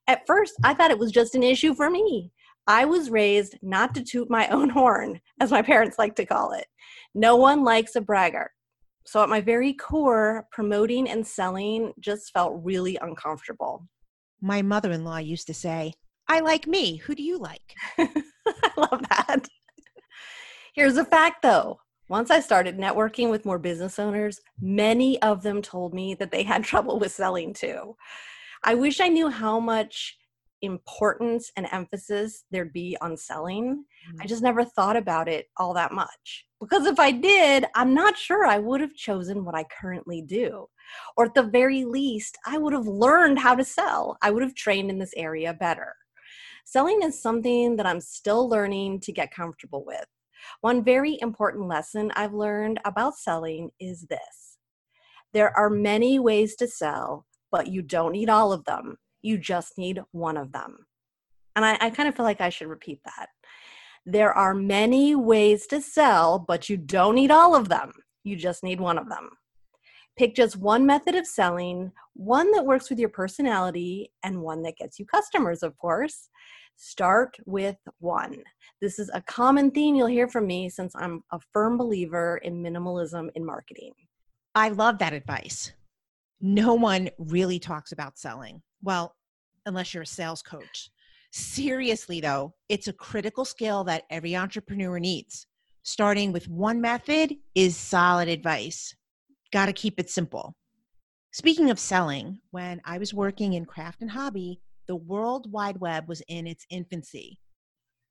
At 0.07 0.27
first, 0.27 0.55
I 0.65 0.75
thought 0.75 0.91
it 0.91 0.99
was 0.99 1.13
just 1.13 1.35
an 1.35 1.43
issue 1.43 1.75
for 1.75 1.91
me. 1.91 2.31
I 2.67 2.85
was 2.85 3.11
raised 3.11 3.59
not 3.63 3.95
to 3.95 4.03
toot 4.03 4.31
my 4.31 4.49
own 4.49 4.69
horn, 4.79 5.21
as 5.41 5.51
my 5.51 5.63
parents 5.63 5.99
like 5.99 6.15
to 6.17 6.27
call 6.27 6.53
it. 6.53 6.67
No 7.15 7.37
one 7.37 7.65
likes 7.65 7.97
a 7.97 8.01
braggart. 8.01 8.51
So, 9.05 9.23
at 9.23 9.29
my 9.29 9.41
very 9.41 9.73
core, 9.73 10.47
promoting 10.51 11.09
and 11.09 11.25
selling 11.25 11.93
just 12.01 12.33
felt 12.33 12.61
really 12.65 12.99
uncomfortable. 13.01 13.87
My 14.41 14.63
mother 14.63 14.91
in 14.91 15.05
law 15.05 15.19
used 15.19 15.47
to 15.47 15.55
say, 15.55 15.93
I 16.29 16.41
like 16.41 16.67
me. 16.67 16.97
Who 16.97 17.15
do 17.15 17.23
you 17.23 17.39
like? 17.39 17.75
I 17.99 18.71
love 18.77 19.01
that. 19.09 19.47
Here's 20.75 20.97
a 20.97 21.05
fact 21.05 21.43
though 21.43 21.79
once 22.09 22.31
I 22.31 22.41
started 22.41 22.79
networking 22.79 23.31
with 23.31 23.45
more 23.45 23.59
business 23.59 23.99
owners, 23.99 24.41
many 24.61 25.21
of 25.23 25.43
them 25.43 25.63
told 25.63 25.95
me 25.95 26.15
that 26.15 26.31
they 26.31 26.43
had 26.43 26.65
trouble 26.65 26.99
with 26.99 27.13
selling 27.13 27.53
too. 27.53 27.97
I 28.65 28.75
wish 28.75 29.01
I 29.01 29.09
knew 29.09 29.29
how 29.29 29.61
much 29.61 30.17
importance 30.63 31.51
and 31.57 31.69
emphasis 31.71 32.45
there'd 32.51 32.73
be 32.73 32.97
on 33.01 33.17
selling. 33.17 33.85
Mm-hmm. 34.09 34.23
I 34.23 34.27
just 34.27 34.43
never 34.43 34.65
thought 34.65 34.97
about 34.97 35.29
it 35.29 35.47
all 35.57 35.75
that 35.75 35.93
much. 35.93 36.47
Because 36.61 36.87
if 36.87 36.99
I 36.99 37.11
did, 37.11 37.67
I'm 37.75 37.93
not 37.93 38.17
sure 38.17 38.47
I 38.47 38.59
would 38.59 38.81
have 38.81 38.95
chosen 38.95 39.45
what 39.45 39.55
I 39.55 39.65
currently 39.65 40.23
do. 40.23 40.67
Or 41.17 41.27
at 41.27 41.35
the 41.35 41.43
very 41.43 41.85
least, 41.85 42.39
I 42.47 42.59
would 42.59 42.73
have 42.73 42.87
learned 42.87 43.39
how 43.39 43.55
to 43.55 43.65
sell. 43.65 44.17
I 44.23 44.31
would 44.31 44.43
have 44.43 44.55
trained 44.55 44.89
in 44.89 44.99
this 44.99 45.13
area 45.17 45.53
better. 45.53 45.95
Selling 46.65 47.03
is 47.03 47.21
something 47.21 47.77
that 47.77 47.87
I'm 47.87 48.01
still 48.01 48.49
learning 48.49 49.01
to 49.01 49.13
get 49.13 49.31
comfortable 49.31 49.85
with. 49.85 50.07
One 50.61 50.85
very 50.85 51.19
important 51.21 51.69
lesson 51.69 52.13
I've 52.15 52.35
learned 52.35 52.81
about 52.85 53.17
selling 53.17 53.71
is 53.81 54.07
this 54.09 54.59
there 55.33 55.57
are 55.57 55.69
many 55.69 56.19
ways 56.19 56.57
to 56.57 56.67
sell, 56.67 57.27
but 57.51 57.67
you 57.67 57.83
don't 57.83 58.13
need 58.13 58.31
all 58.31 58.53
of 58.53 58.65
them. 58.65 58.97
You 59.23 59.39
just 59.39 59.77
need 59.77 60.01
one 60.13 60.37
of 60.37 60.53
them. 60.53 60.87
And 61.55 61.65
I, 61.65 61.77
I 61.81 61.91
kind 61.91 62.09
of 62.09 62.15
feel 62.15 62.25
like 62.25 62.41
I 62.41 62.49
should 62.49 62.69
repeat 62.69 63.01
that. 63.05 63.29
There 64.05 64.33
are 64.33 64.55
many 64.55 65.15
ways 65.15 65.67
to 65.67 65.81
sell, 65.81 66.39
but 66.39 66.69
you 66.69 66.77
don't 66.77 67.17
need 67.17 67.31
all 67.31 67.55
of 67.55 67.69
them. 67.69 67.93
You 68.25 68.37
just 68.37 68.63
need 68.63 68.81
one 68.81 68.99
of 68.99 69.09
them. 69.09 69.31
Pick 70.17 70.35
just 70.35 70.57
one 70.57 70.87
method 70.87 71.15
of 71.15 71.27
selling, 71.27 71.93
one 72.15 72.51
that 72.53 72.65
works 72.65 72.89
with 72.89 72.99
your 72.99 73.09
personality, 73.09 74.13
and 74.23 74.41
one 74.41 74.63
that 74.63 74.79
gets 74.79 74.99
you 74.99 75.05
customers, 75.07 75.63
of 75.63 75.77
course. 75.77 76.29
Start 76.77 77.39
with 77.47 77.77
one. 78.01 78.43
This 78.83 78.99
is 78.99 79.11
a 79.15 79.23
common 79.23 79.71
theme 79.71 79.97
you'll 79.97 80.07
hear 80.07 80.29
from 80.29 80.47
me 80.47 80.69
since 80.69 80.95
I'm 80.95 81.23
a 81.33 81.41
firm 81.53 81.79
believer 81.79 82.37
in 82.39 82.63
minimalism 82.63 83.31
in 83.35 83.45
marketing. 83.45 83.93
I 84.55 84.69
love 84.69 84.99
that 84.99 85.15
advice. 85.15 85.73
No 86.41 86.75
one 86.75 87.09
really 87.19 87.59
talks 87.59 87.93
about 87.93 88.19
selling. 88.19 88.63
Well, 88.83 89.15
unless 89.65 89.95
you're 89.95 90.03
a 90.03 90.07
sales 90.07 90.43
coach. 90.43 90.91
Seriously, 91.33 92.21
though, 92.21 92.55
it's 92.69 92.89
a 92.89 92.93
critical 92.93 93.45
skill 93.45 93.85
that 93.85 94.05
every 94.11 94.37
entrepreneur 94.37 94.99
needs. 94.99 95.47
Starting 95.83 96.33
with 96.33 96.49
one 96.49 96.81
method 96.81 97.35
is 97.55 97.77
solid 97.77 98.29
advice. 98.29 98.95
Got 99.53 99.67
to 99.67 99.73
keep 99.73 99.99
it 99.99 100.11
simple. 100.11 100.55
Speaking 101.33 101.71
of 101.71 101.79
selling, 101.79 102.41
when 102.51 102.81
I 102.85 102.99
was 102.99 103.15
working 103.15 103.55
in 103.55 103.65
craft 103.65 104.01
and 104.03 104.11
hobby, 104.11 104.61
the 104.87 104.97
World 104.97 105.51
Wide 105.51 105.79
Web 105.79 106.09
was 106.09 106.23
in 106.29 106.47
its 106.47 106.67
infancy. 106.71 107.41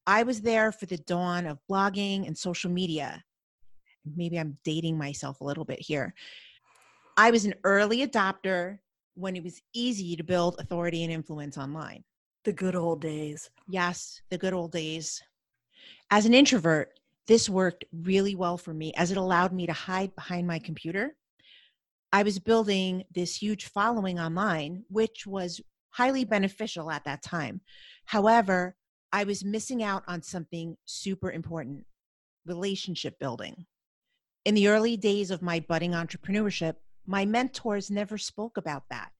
I 0.08 0.24
was 0.24 0.42
there 0.42 0.72
for 0.72 0.86
the 0.86 0.98
dawn 0.98 1.46
of 1.46 1.60
blogging 1.70 2.28
and 2.28 2.38
social 2.38 2.70
media. 2.70 3.24
Maybe 4.16 4.38
I'm 4.40 4.58
dating 4.64 4.98
myself 4.98 5.42
a 5.42 5.44
little 5.44 5.66
bit 5.66 5.80
here. 5.82 6.14
I 7.18 7.32
was 7.32 7.46
an 7.46 7.56
early 7.64 8.06
adopter 8.06 8.80
when 9.16 9.36
it 9.36 9.44
was 9.44 9.62
easy 9.74 10.16
to 10.16 10.24
build 10.24 10.58
authority 10.60 11.04
and 11.04 11.12
influence 11.12 11.58
online. 11.58 12.04
The 12.44 12.54
good 12.54 12.76
old 12.76 13.02
days. 13.02 13.50
Yes, 13.68 14.22
the 14.30 14.38
good 14.38 14.54
old 14.54 14.72
days. 14.72 15.24
As 16.12 16.26
an 16.26 16.34
introvert, 16.34 17.00
this 17.26 17.50
worked 17.50 17.86
really 17.92 18.36
well 18.36 18.58
for 18.58 18.74
me 18.74 18.94
as 18.96 19.10
it 19.10 19.18
allowed 19.18 19.52
me 19.52 19.66
to 19.66 19.74
hide 19.74 20.14
behind 20.14 20.46
my 20.46 20.60
computer. 20.60 21.16
I 22.14 22.22
was 22.22 22.38
building 22.38 23.04
this 23.12 23.36
huge 23.36 23.66
following 23.66 24.20
online, 24.20 24.84
which 24.90 25.26
was 25.26 25.60
highly 25.96 26.26
beneficial 26.26 26.92
at 26.92 27.06
that 27.06 27.24
time. 27.24 27.62
However, 28.06 28.76
I 29.14 29.24
was 29.24 29.46
missing 29.46 29.82
out 29.82 30.04
on 30.08 30.22
something 30.22 30.76
super 30.84 31.32
important 31.32 31.86
relationship 32.46 33.18
building. 33.18 33.66
In 34.44 34.56
the 34.56 34.68
early 34.68 34.98
days 34.98 35.32
of 35.32 35.42
my 35.42 35.62
budding 35.62 35.92
entrepreneurship, 35.92 36.76
my 37.08 37.26
mentors 37.26 37.90
never 37.90 38.18
spoke 38.18 38.58
about 38.58 38.84
that. 38.90 39.12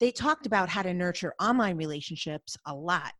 They 0.00 0.10
talked 0.10 0.44
about 0.44 0.68
how 0.68 0.82
to 0.82 0.92
nurture 0.92 1.34
online 1.40 1.78
relationships 1.78 2.58
a 2.66 2.74
lot, 2.74 3.14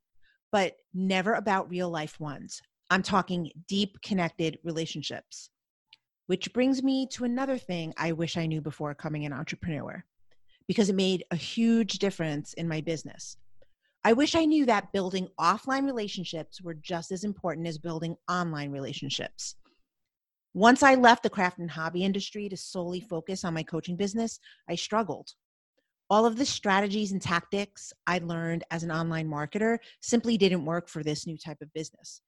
but 0.53 0.77
never 0.93 1.33
about 1.33 1.71
real 1.71 1.89
life 1.89 2.21
ones. 2.21 2.61
I'm 2.91 3.03
talking 3.03 3.51
deep 3.67 4.01
connected 4.03 4.59
relationships. 4.65 5.51
Which 6.27 6.53
brings 6.53 6.83
me 6.83 7.07
to 7.13 7.25
another 7.25 7.57
thing 7.57 7.95
I 7.97 8.13
wish 8.13 8.37
I 8.37 8.47
knew 8.47 8.61
before 8.61 8.95
becoming 8.95 9.25
an 9.25 9.33
entrepreneur, 9.33 10.05
because 10.69 10.89
it 10.89 10.95
made 10.95 11.25
a 11.31 11.37
huge 11.37 11.99
difference 11.99 12.53
in 12.53 12.69
my 12.69 12.81
business. 12.81 13.37
I 14.05 14.13
wish 14.13 14.37
I 14.37 14.45
knew 14.45 14.65
that 14.67 14.93
building 14.93 15.29
offline 15.41 15.87
relationships 15.87 16.63
were 16.63 16.75
just 16.75 17.11
as 17.11 17.25
important 17.25 17.67
as 17.67 17.79
building 17.79 18.17
online 18.29 18.71
relationships. 18.71 19.57
Once 20.55 20.83
I 20.83 20.95
left 20.95 21.23
the 21.23 21.31
craft 21.31 21.59
and 21.59 21.71
hobby 21.71 22.05
industry 22.05 22.49
to 22.49 22.57
solely 22.57 23.01
focus 23.01 23.45
on 23.45 23.55
my 23.55 23.63
coaching 23.63 23.97
business, 23.97 24.39
I 24.69 24.77
struggled. 24.77 25.33
All 26.11 26.25
of 26.25 26.37
the 26.37 26.47
strategies 26.47 27.13
and 27.13 27.21
tactics 27.21 27.93
I 28.07 28.19
learned 28.19 28.65
as 28.71 28.83
an 28.83 28.91
online 28.91 29.29
marketer 29.29 29.79
simply 30.01 30.39
didn't 30.39 30.65
work 30.65 30.89
for 30.89 31.03
this 31.03 31.27
new 31.27 31.37
type 31.37 31.59
of 31.61 31.73
business. 31.75 32.23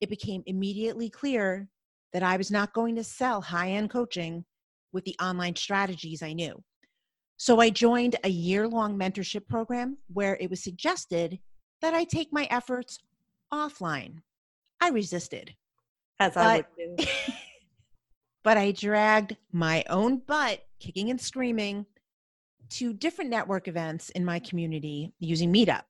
It 0.00 0.10
became 0.10 0.42
immediately 0.46 1.10
clear 1.10 1.68
that 2.12 2.22
I 2.22 2.36
was 2.36 2.50
not 2.50 2.72
going 2.72 2.94
to 2.96 3.04
sell 3.04 3.40
high 3.40 3.70
end 3.70 3.90
coaching 3.90 4.44
with 4.92 5.04
the 5.04 5.16
online 5.20 5.56
strategies 5.56 6.22
I 6.22 6.34
knew. 6.34 6.62
So 7.36 7.60
I 7.60 7.70
joined 7.70 8.16
a 8.24 8.28
year 8.28 8.66
long 8.66 8.98
mentorship 8.98 9.46
program 9.46 9.98
where 10.12 10.36
it 10.40 10.48
was 10.48 10.62
suggested 10.62 11.38
that 11.82 11.94
I 11.94 12.04
take 12.04 12.32
my 12.32 12.46
efforts 12.50 12.98
offline. 13.52 14.22
I 14.80 14.90
resisted. 14.90 15.54
As 16.18 16.36
I 16.36 16.64
would 16.78 16.96
do. 16.98 17.04
but 18.42 18.56
I 18.56 18.72
dragged 18.72 19.36
my 19.52 19.84
own 19.90 20.18
butt, 20.18 20.62
kicking 20.80 21.10
and 21.10 21.20
screaming, 21.20 21.84
to 22.70 22.92
different 22.92 23.30
network 23.30 23.68
events 23.68 24.10
in 24.10 24.24
my 24.24 24.38
community 24.38 25.12
using 25.18 25.52
Meetup. 25.52 25.82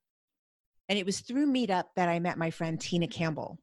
And 0.89 0.99
it 0.99 1.07
was 1.07 1.21
through 1.21 1.47
Meetup 1.47 1.85
that 1.97 2.09
I 2.09 2.19
met 2.19 2.39
my 2.39 2.51
friend 2.51 2.81
Tina 2.81 3.09
Campbell, 3.09 3.59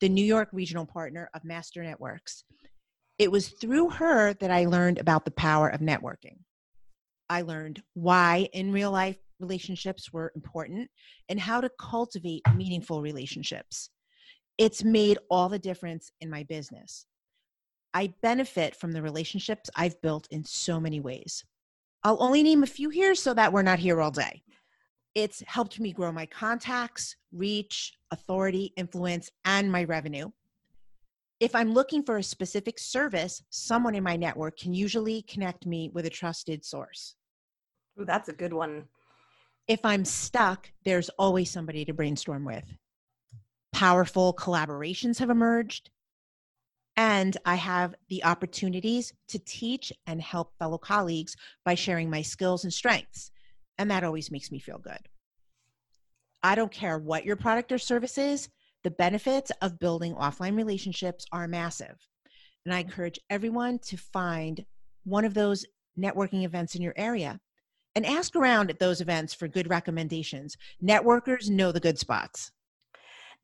the 0.00 0.08
New 0.08 0.24
York 0.24 0.48
regional 0.52 0.86
partner 0.86 1.30
of 1.34 1.44
Master 1.44 1.82
Networks. 1.82 2.44
It 3.18 3.30
was 3.30 3.48
through 3.48 3.90
her 3.90 4.34
that 4.34 4.50
I 4.50 4.66
learned 4.66 4.98
about 4.98 5.24
the 5.24 5.30
power 5.30 5.68
of 5.68 5.80
networking. 5.80 6.38
I 7.32 7.40
learned 7.40 7.82
why 7.94 8.50
in 8.52 8.72
real 8.72 8.90
life 8.90 9.16
relationships 9.40 10.12
were 10.12 10.32
important 10.36 10.90
and 11.30 11.40
how 11.40 11.62
to 11.62 11.70
cultivate 11.80 12.42
meaningful 12.54 13.00
relationships. 13.00 13.88
It's 14.58 14.84
made 14.84 15.16
all 15.30 15.48
the 15.48 15.58
difference 15.58 16.12
in 16.20 16.28
my 16.28 16.42
business. 16.42 17.06
I 17.94 18.12
benefit 18.20 18.76
from 18.76 18.92
the 18.92 19.00
relationships 19.00 19.70
I've 19.74 19.98
built 20.02 20.28
in 20.30 20.44
so 20.44 20.78
many 20.78 21.00
ways. 21.00 21.42
I'll 22.04 22.22
only 22.22 22.42
name 22.42 22.64
a 22.64 22.66
few 22.66 22.90
here 22.90 23.14
so 23.14 23.32
that 23.32 23.50
we're 23.50 23.62
not 23.62 23.78
here 23.78 24.02
all 24.02 24.10
day. 24.10 24.42
It's 25.14 25.42
helped 25.46 25.80
me 25.80 25.90
grow 25.90 26.12
my 26.12 26.26
contacts, 26.26 27.16
reach, 27.32 27.94
authority, 28.10 28.74
influence, 28.76 29.30
and 29.46 29.72
my 29.72 29.84
revenue. 29.84 30.30
If 31.40 31.54
I'm 31.54 31.72
looking 31.72 32.02
for 32.02 32.18
a 32.18 32.22
specific 32.22 32.78
service, 32.78 33.42
someone 33.48 33.94
in 33.94 34.04
my 34.04 34.16
network 34.16 34.58
can 34.58 34.74
usually 34.74 35.22
connect 35.22 35.64
me 35.64 35.90
with 35.94 36.04
a 36.04 36.10
trusted 36.10 36.62
source. 36.62 37.16
Ooh, 38.00 38.04
that's 38.04 38.28
a 38.28 38.32
good 38.32 38.52
one. 38.52 38.84
If 39.68 39.84
I'm 39.84 40.04
stuck, 40.04 40.70
there's 40.84 41.08
always 41.10 41.50
somebody 41.50 41.84
to 41.84 41.94
brainstorm 41.94 42.44
with. 42.44 42.64
Powerful 43.72 44.34
collaborations 44.34 45.18
have 45.18 45.30
emerged 45.30 45.90
and 46.96 47.36
I 47.44 47.54
have 47.54 47.94
the 48.08 48.24
opportunities 48.24 49.12
to 49.28 49.38
teach 49.38 49.92
and 50.06 50.20
help 50.20 50.52
fellow 50.58 50.78
colleagues 50.78 51.36
by 51.64 51.74
sharing 51.74 52.10
my 52.10 52.22
skills 52.22 52.64
and 52.64 52.72
strengths. 52.72 53.30
And 53.78 53.90
that 53.90 54.04
always 54.04 54.30
makes 54.30 54.52
me 54.52 54.58
feel 54.58 54.78
good. 54.78 55.08
I 56.42 56.54
don't 56.54 56.72
care 56.72 56.98
what 56.98 57.24
your 57.24 57.36
product 57.36 57.72
or 57.72 57.78
service 57.78 58.18
is, 58.18 58.48
the 58.84 58.90
benefits 58.90 59.50
of 59.62 59.78
building 59.78 60.14
offline 60.14 60.56
relationships 60.56 61.24
are 61.32 61.48
massive. 61.48 61.96
And 62.64 62.74
I 62.74 62.80
encourage 62.80 63.20
everyone 63.30 63.78
to 63.80 63.96
find 63.96 64.64
one 65.04 65.24
of 65.24 65.34
those 65.34 65.64
networking 65.98 66.44
events 66.44 66.74
in 66.74 66.82
your 66.82 66.94
area 66.96 67.40
and 67.94 68.06
ask 68.06 68.34
around 68.36 68.70
at 68.70 68.78
those 68.78 69.00
events 69.00 69.34
for 69.34 69.48
good 69.48 69.68
recommendations. 69.68 70.56
Networkers 70.82 71.50
know 71.50 71.72
the 71.72 71.80
good 71.80 71.98
spots. 71.98 72.52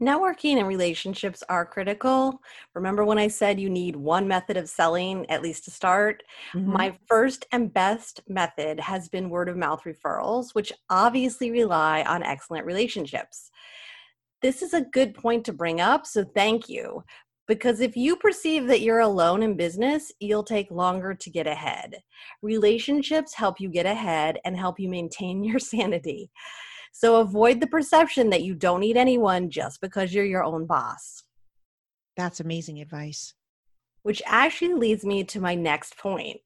Networking 0.00 0.58
and 0.58 0.68
relationships 0.68 1.42
are 1.48 1.66
critical. 1.66 2.40
Remember 2.74 3.04
when 3.04 3.18
I 3.18 3.26
said 3.26 3.58
you 3.58 3.68
need 3.68 3.96
one 3.96 4.28
method 4.28 4.56
of 4.56 4.68
selling, 4.68 5.28
at 5.28 5.42
least 5.42 5.64
to 5.64 5.72
start? 5.72 6.22
Mm-hmm. 6.54 6.72
My 6.72 6.96
first 7.06 7.46
and 7.50 7.72
best 7.72 8.20
method 8.28 8.78
has 8.78 9.08
been 9.08 9.28
word 9.28 9.48
of 9.48 9.56
mouth 9.56 9.82
referrals, 9.84 10.54
which 10.54 10.72
obviously 10.88 11.50
rely 11.50 12.02
on 12.02 12.22
excellent 12.22 12.64
relationships. 12.64 13.50
This 14.40 14.62
is 14.62 14.72
a 14.72 14.82
good 14.82 15.14
point 15.14 15.44
to 15.46 15.52
bring 15.52 15.80
up, 15.80 16.06
so 16.06 16.22
thank 16.22 16.68
you. 16.68 17.02
Because 17.48 17.80
if 17.80 17.96
you 17.96 18.14
perceive 18.14 18.66
that 18.66 18.82
you're 18.82 19.00
alone 19.00 19.42
in 19.42 19.56
business, 19.56 20.12
you'll 20.20 20.44
take 20.44 20.70
longer 20.70 21.14
to 21.14 21.30
get 21.30 21.46
ahead. 21.46 21.96
Relationships 22.42 23.34
help 23.34 23.58
you 23.58 23.70
get 23.70 23.86
ahead 23.86 24.38
and 24.44 24.54
help 24.54 24.78
you 24.78 24.88
maintain 24.88 25.42
your 25.44 25.58
sanity. 25.58 26.30
So 26.92 27.16
avoid 27.16 27.60
the 27.60 27.66
perception 27.66 28.30
that 28.30 28.42
you 28.42 28.54
don't 28.54 28.80
need 28.80 28.96
anyone 28.96 29.50
just 29.50 29.80
because 29.80 30.12
you're 30.12 30.24
your 30.24 30.44
own 30.44 30.66
boss. 30.66 31.24
That's 32.16 32.40
amazing 32.40 32.80
advice. 32.80 33.34
Which 34.02 34.22
actually 34.26 34.74
leads 34.74 35.04
me 35.04 35.24
to 35.24 35.40
my 35.40 35.54
next 35.54 35.96
point. 35.96 36.40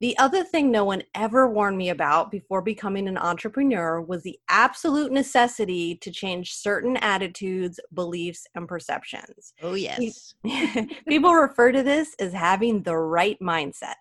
The 0.00 0.16
other 0.18 0.44
thing 0.44 0.70
no 0.70 0.84
one 0.84 1.02
ever 1.16 1.48
warned 1.48 1.76
me 1.76 1.88
about 1.88 2.30
before 2.30 2.62
becoming 2.62 3.08
an 3.08 3.18
entrepreneur 3.18 4.00
was 4.00 4.22
the 4.22 4.38
absolute 4.48 5.10
necessity 5.10 5.96
to 5.96 6.12
change 6.12 6.54
certain 6.54 6.96
attitudes, 6.98 7.80
beliefs, 7.92 8.46
and 8.54 8.68
perceptions. 8.68 9.54
Oh, 9.60 9.74
yes. 9.74 10.34
People 11.08 11.34
refer 11.34 11.72
to 11.72 11.82
this 11.82 12.14
as 12.20 12.32
having 12.32 12.82
the 12.82 12.96
right 12.96 13.38
mindset. 13.42 13.96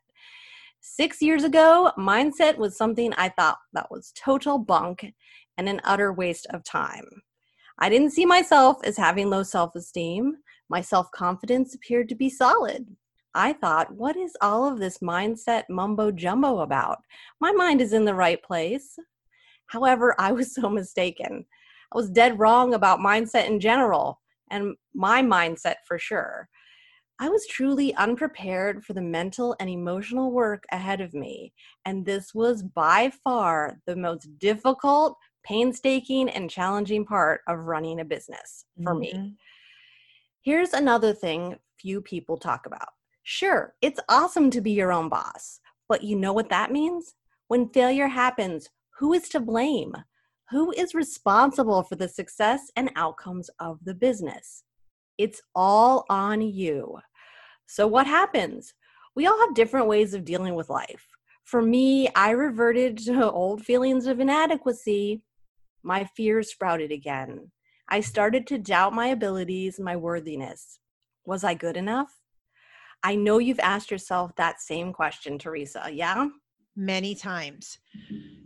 Six 0.82 1.20
years 1.20 1.44
ago, 1.44 1.92
mindset 1.98 2.58
was 2.58 2.78
something 2.78 3.12
I 3.14 3.30
thought 3.30 3.58
that 3.74 3.90
was 3.90 4.14
total 4.16 4.60
bunk 4.60 5.14
and 5.58 5.68
an 5.68 5.82
utter 5.84 6.14
waste 6.14 6.46
of 6.52 6.64
time. 6.64 7.06
I 7.80 7.90
didn't 7.90 8.12
see 8.12 8.26
myself 8.26 8.78
as 8.84 8.98
having 8.98 9.32
low 9.32 9.44
self 9.44 9.76
esteem. 9.76 10.38
My 10.70 10.82
self 10.82 11.10
confidence 11.12 11.74
appeared 11.74 12.08
to 12.10 12.16
be 12.16 12.30
solid. 12.30 12.86
I 13.36 13.54
thought, 13.54 13.94
what 13.94 14.16
is 14.16 14.36
all 14.42 14.66
of 14.66 14.80
this 14.80 15.00
mindset 15.00 15.64
mumbo 15.70 16.12
jumbo 16.12 16.60
about? 16.60 17.00
My 17.40 17.52
mind 17.52 17.82
is 17.82 17.94
in 17.94 18.06
the 18.06 18.16
right 18.16 18.42
place. 18.42 18.98
However, 19.68 20.16
I 20.20 20.32
was 20.32 20.54
so 20.56 20.70
mistaken. 20.70 21.46
I 21.94 21.98
was 21.98 22.10
dead 22.10 22.40
wrong 22.40 22.74
about 22.74 23.00
mindset 23.00 23.48
in 23.48 23.60
general. 23.60 24.22
and 24.50 24.76
my 24.94 25.22
mindset 25.22 25.76
for 25.86 26.00
sure. 26.00 26.50
I 27.20 27.30
was 27.30 27.48
truly 27.48 27.96
unprepared 27.96 28.86
for 28.86 28.94
the 28.94 29.02
mental 29.02 29.56
and 29.60 29.70
emotional 29.70 30.32
work 30.32 30.66
ahead 30.72 31.02
of 31.02 31.14
me. 31.14 31.52
And 31.86 32.06
this 32.06 32.34
was 32.34 32.62
by 32.62 33.12
far 33.24 33.80
the 33.88 33.96
most 33.96 34.38
difficult, 34.38 35.18
painstaking, 35.44 36.30
and 36.30 36.50
challenging 36.50 37.06
part 37.06 37.42
of 37.48 37.58
running 37.60 38.00
a 38.00 38.06
business 38.06 38.66
for 38.84 38.94
mm-hmm. 38.94 39.22
me. 39.22 39.36
Here's 40.44 40.74
another 40.74 41.14
thing 41.14 41.58
few 41.80 42.02
people 42.02 42.38
talk 42.38 42.66
about. 42.66 42.90
Sure, 43.30 43.74
it's 43.82 44.00
awesome 44.08 44.50
to 44.52 44.62
be 44.62 44.72
your 44.72 44.94
own 44.94 45.10
boss, 45.10 45.60
but 45.90 46.02
you 46.02 46.16
know 46.16 46.32
what 46.32 46.48
that 46.48 46.72
means? 46.72 47.14
When 47.50 47.68
failure 47.68 48.08
happens, 48.08 48.70
who 49.00 49.12
is 49.12 49.28
to 49.28 49.42
blame? 49.42 49.94
Who 50.50 50.72
is 50.72 50.96
responsible 50.96 51.84
for 51.84 51.98
the 51.98 52.08
success 52.08 52.72
and 52.78 52.90
outcomes 52.96 53.50
of 53.60 53.84
the 53.84 53.94
business? 53.94 54.64
It's 55.18 55.42
all 55.54 56.06
on 56.10 56.40
you. 56.40 57.00
So, 57.66 57.86
what 57.86 58.08
happens? 58.08 58.74
We 59.14 59.28
all 59.28 59.38
have 59.42 59.54
different 59.54 59.88
ways 59.88 60.14
of 60.14 60.24
dealing 60.24 60.56
with 60.56 60.70
life. 60.70 61.06
For 61.44 61.62
me, 61.62 62.08
I 62.16 62.30
reverted 62.30 62.98
to 63.00 63.30
old 63.30 63.62
feelings 63.62 64.08
of 64.08 64.22
inadequacy. 64.22 65.22
My 65.84 66.06
fears 66.16 66.52
sprouted 66.52 66.94
again. 66.94 67.52
I 67.90 68.00
started 68.00 68.48
to 68.48 68.58
doubt 68.58 68.94
my 68.94 69.08
abilities, 69.08 69.82
my 69.82 69.98
worthiness. 69.98 70.80
Was 71.26 71.44
I 71.44 71.56
good 71.56 71.76
enough? 71.76 72.22
I 73.04 73.16
know 73.16 73.38
you've 73.38 73.60
asked 73.60 73.92
yourself 73.92 74.36
that 74.36 74.62
same 74.62 74.94
question, 74.94 75.38
Theresa. 75.38 75.90
Yeah? 75.92 76.28
Many 76.76 77.16
times. 77.16 77.78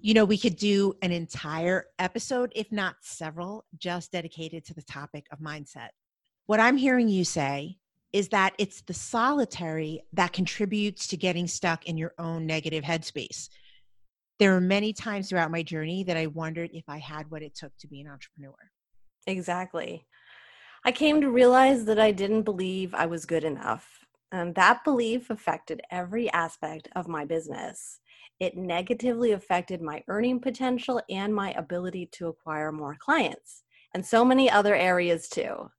You 0.01 0.13
know, 0.13 0.25
we 0.25 0.37
could 0.37 0.55
do 0.55 0.93
an 1.01 1.11
entire 1.11 1.85
episode, 1.99 2.51
if 2.55 2.71
not 2.71 2.95
several, 3.01 3.65
just 3.77 4.11
dedicated 4.11 4.65
to 4.65 4.73
the 4.73 4.83
topic 4.83 5.25
of 5.31 5.39
mindset. 5.39 5.89
What 6.47 6.59
I'm 6.59 6.77
hearing 6.77 7.07
you 7.07 7.23
say 7.23 7.77
is 8.13 8.29
that 8.29 8.53
it's 8.57 8.81
the 8.81 8.93
solitary 8.93 10.01
that 10.13 10.33
contributes 10.33 11.07
to 11.07 11.17
getting 11.17 11.47
stuck 11.47 11.85
in 11.85 11.97
your 11.97 12.13
own 12.17 12.45
negative 12.45 12.83
headspace. 12.83 13.49
There 14.39 14.55
are 14.55 14.61
many 14.61 14.91
times 14.91 15.29
throughout 15.29 15.51
my 15.51 15.63
journey 15.63 16.03
that 16.05 16.17
I 16.17 16.27
wondered 16.27 16.71
if 16.73 16.83
I 16.87 16.97
had 16.97 17.29
what 17.29 17.43
it 17.43 17.55
took 17.55 17.71
to 17.79 17.87
be 17.87 18.01
an 18.01 18.07
entrepreneur. 18.07 18.55
Exactly. 19.27 20.05
I 20.83 20.91
came 20.91 21.21
to 21.21 21.29
realize 21.29 21.85
that 21.85 21.99
I 21.99 22.11
didn't 22.11 22.41
believe 22.41 22.93
I 22.95 23.05
was 23.05 23.25
good 23.25 23.43
enough. 23.43 24.00
And 24.31 24.55
that 24.55 24.83
belief 24.83 25.29
affected 25.29 25.81
every 25.91 26.31
aspect 26.31 26.87
of 26.95 27.07
my 27.07 27.25
business. 27.25 27.99
It 28.39 28.55
negatively 28.55 29.31
affected 29.31 29.81
my 29.81 30.03
earning 30.07 30.39
potential 30.39 31.01
and 31.09 31.35
my 31.35 31.51
ability 31.51 32.09
to 32.13 32.27
acquire 32.27 32.71
more 32.71 32.95
clients, 32.97 33.63
and 33.93 34.05
so 34.05 34.23
many 34.23 34.49
other 34.49 34.73
areas 34.73 35.27
too. 35.27 35.69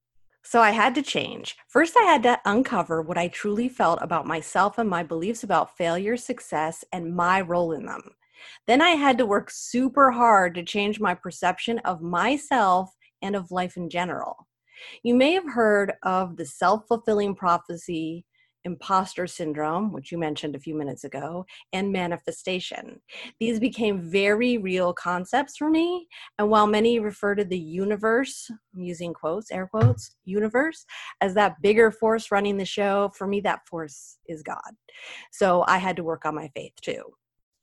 So 0.45 0.61
I 0.61 0.71
had 0.71 0.95
to 0.97 1.03
change. 1.03 1.57
First, 1.69 1.97
I 1.97 2.03
had 2.03 2.23
to 2.25 2.41
uncover 2.45 3.01
what 3.01 3.17
I 3.17 3.29
truly 3.29 3.69
felt 3.69 4.01
about 4.03 4.27
myself 4.27 4.77
and 4.77 4.89
my 4.89 5.03
beliefs 5.03 5.45
about 5.45 5.77
failure, 5.77 6.17
success, 6.17 6.85
and 6.93 7.15
my 7.15 7.41
role 7.41 7.73
in 7.73 7.87
them. 7.87 8.03
Then 8.67 8.83
I 8.83 8.91
had 8.91 9.19
to 9.19 9.27
work 9.27 9.51
super 9.51 10.11
hard 10.11 10.55
to 10.57 10.65
change 10.65 11.01
my 11.01 11.15
perception 11.15 11.79
of 11.81 12.03
myself 12.03 12.95
and 13.23 13.37
of 13.37 13.51
life 13.53 13.77
in 13.77 13.89
general. 13.89 14.49
You 15.03 15.15
may 15.15 15.33
have 15.33 15.53
heard 15.53 15.95
of 16.03 16.37
the 16.37 16.47
self 16.47 16.87
fulfilling 16.89 17.35
prophecy 17.37 18.25
imposter 18.65 19.27
syndrome, 19.27 19.93
which 19.93 20.13
you 20.13 20.19
mentioned 20.19 20.55
a 20.55 20.61
few 20.61 20.75
minutes 20.75 21.05
ago, 21.05 21.45
and 21.73 21.93
manifestation. 21.93 23.01
These 23.41 23.61
became 23.61 24.01
very 24.01 24.59
real 24.59 24.93
concepts 24.93 25.57
for 25.57 25.71
me. 25.71 26.07
And 26.39 26.49
while 26.49 26.67
many 26.67 26.99
refer 27.01 27.35
to 27.35 27.45
the 27.45 27.59
universe, 27.59 28.51
I'm 28.75 28.83
using 28.83 29.13
quotes, 29.13 29.51
air 29.51 29.67
quotes, 29.67 30.17
universe, 30.25 30.85
as 31.21 31.35
that 31.35 31.61
bigger 31.63 31.91
force 31.91 32.31
running 32.31 32.57
the 32.57 32.65
show, 32.65 33.11
for 33.15 33.27
me, 33.27 33.41
that 33.41 33.67
force 33.69 34.19
is 34.29 34.43
God. 34.43 34.61
So 35.31 35.65
I 35.67 35.79
had 35.79 35.97
to 35.97 36.05
work 36.05 36.25
on 36.25 36.35
my 36.35 36.49
faith 36.55 36.75
too. 36.81 37.03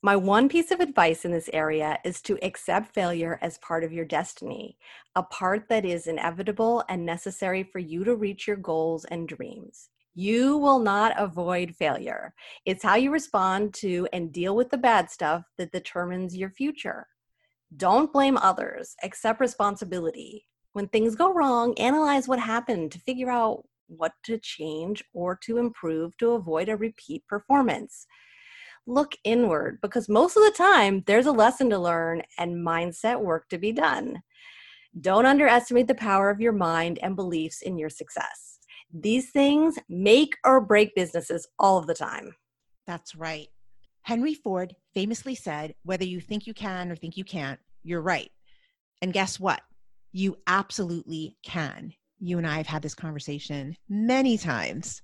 My 0.01 0.15
one 0.15 0.47
piece 0.47 0.71
of 0.71 0.79
advice 0.79 1.25
in 1.25 1.31
this 1.31 1.49
area 1.51 1.97
is 2.05 2.21
to 2.21 2.39
accept 2.41 2.93
failure 2.93 3.37
as 3.41 3.57
part 3.57 3.83
of 3.83 3.91
your 3.91 4.05
destiny, 4.05 4.77
a 5.15 5.23
part 5.23 5.67
that 5.67 5.83
is 5.83 6.07
inevitable 6.07 6.85
and 6.87 7.05
necessary 7.05 7.63
for 7.63 7.79
you 7.79 8.05
to 8.05 8.15
reach 8.15 8.47
your 8.47 8.55
goals 8.55 9.03
and 9.05 9.27
dreams. 9.27 9.89
You 10.15 10.57
will 10.57 10.79
not 10.79 11.13
avoid 11.17 11.75
failure. 11.75 12.33
It's 12.65 12.83
how 12.83 12.95
you 12.95 13.11
respond 13.11 13.73
to 13.75 14.07
and 14.11 14.33
deal 14.33 14.55
with 14.55 14.69
the 14.69 14.77
bad 14.77 15.09
stuff 15.09 15.43
that 15.57 15.71
determines 15.71 16.35
your 16.35 16.49
future. 16.49 17.07
Don't 17.77 18.11
blame 18.11 18.37
others, 18.37 18.95
accept 19.03 19.39
responsibility. 19.39 20.47
When 20.73 20.87
things 20.87 21.15
go 21.15 21.33
wrong, 21.33 21.77
analyze 21.77 22.27
what 22.27 22.39
happened 22.39 22.91
to 22.91 22.99
figure 22.99 23.29
out 23.29 23.63
what 23.87 24.13
to 24.23 24.37
change 24.37 25.03
or 25.13 25.35
to 25.43 25.57
improve 25.57 26.15
to 26.17 26.31
avoid 26.31 26.69
a 26.69 26.77
repeat 26.77 27.25
performance. 27.27 28.05
Look 28.85 29.15
inward 29.23 29.79
because 29.81 30.09
most 30.09 30.37
of 30.37 30.43
the 30.43 30.53
time 30.57 31.03
there's 31.05 31.25
a 31.27 31.31
lesson 31.31 31.69
to 31.69 31.79
learn 31.79 32.23
and 32.37 32.65
mindset 32.65 33.19
work 33.19 33.49
to 33.49 33.57
be 33.57 33.71
done. 33.71 34.21
Don't 34.99 35.25
underestimate 35.25 35.87
the 35.87 35.95
power 35.95 36.29
of 36.29 36.41
your 36.41 36.53
mind 36.53 36.99
and 37.01 37.15
beliefs 37.15 37.61
in 37.61 37.77
your 37.77 37.89
success. 37.89 38.58
These 38.93 39.31
things 39.31 39.77
make 39.87 40.35
or 40.43 40.61
break 40.61 40.95
businesses 40.95 41.47
all 41.59 41.77
of 41.77 41.87
the 41.87 41.93
time. 41.93 42.35
That's 42.87 43.15
right. 43.15 43.47
Henry 44.01 44.33
Ford 44.33 44.75
famously 44.93 45.35
said, 45.35 45.75
whether 45.83 46.05
you 46.05 46.19
think 46.19 46.47
you 46.47 46.53
can 46.53 46.91
or 46.91 46.95
think 46.95 47.15
you 47.15 47.23
can't, 47.23 47.59
you're 47.83 48.01
right. 48.01 48.31
And 49.01 49.13
guess 49.13 49.39
what? 49.39 49.61
You 50.11 50.37
absolutely 50.47 51.37
can. 51.43 51.93
You 52.19 52.39
and 52.39 52.47
I 52.47 52.57
have 52.57 52.67
had 52.67 52.81
this 52.81 52.95
conversation 52.95 53.75
many 53.87 54.37
times. 54.37 55.01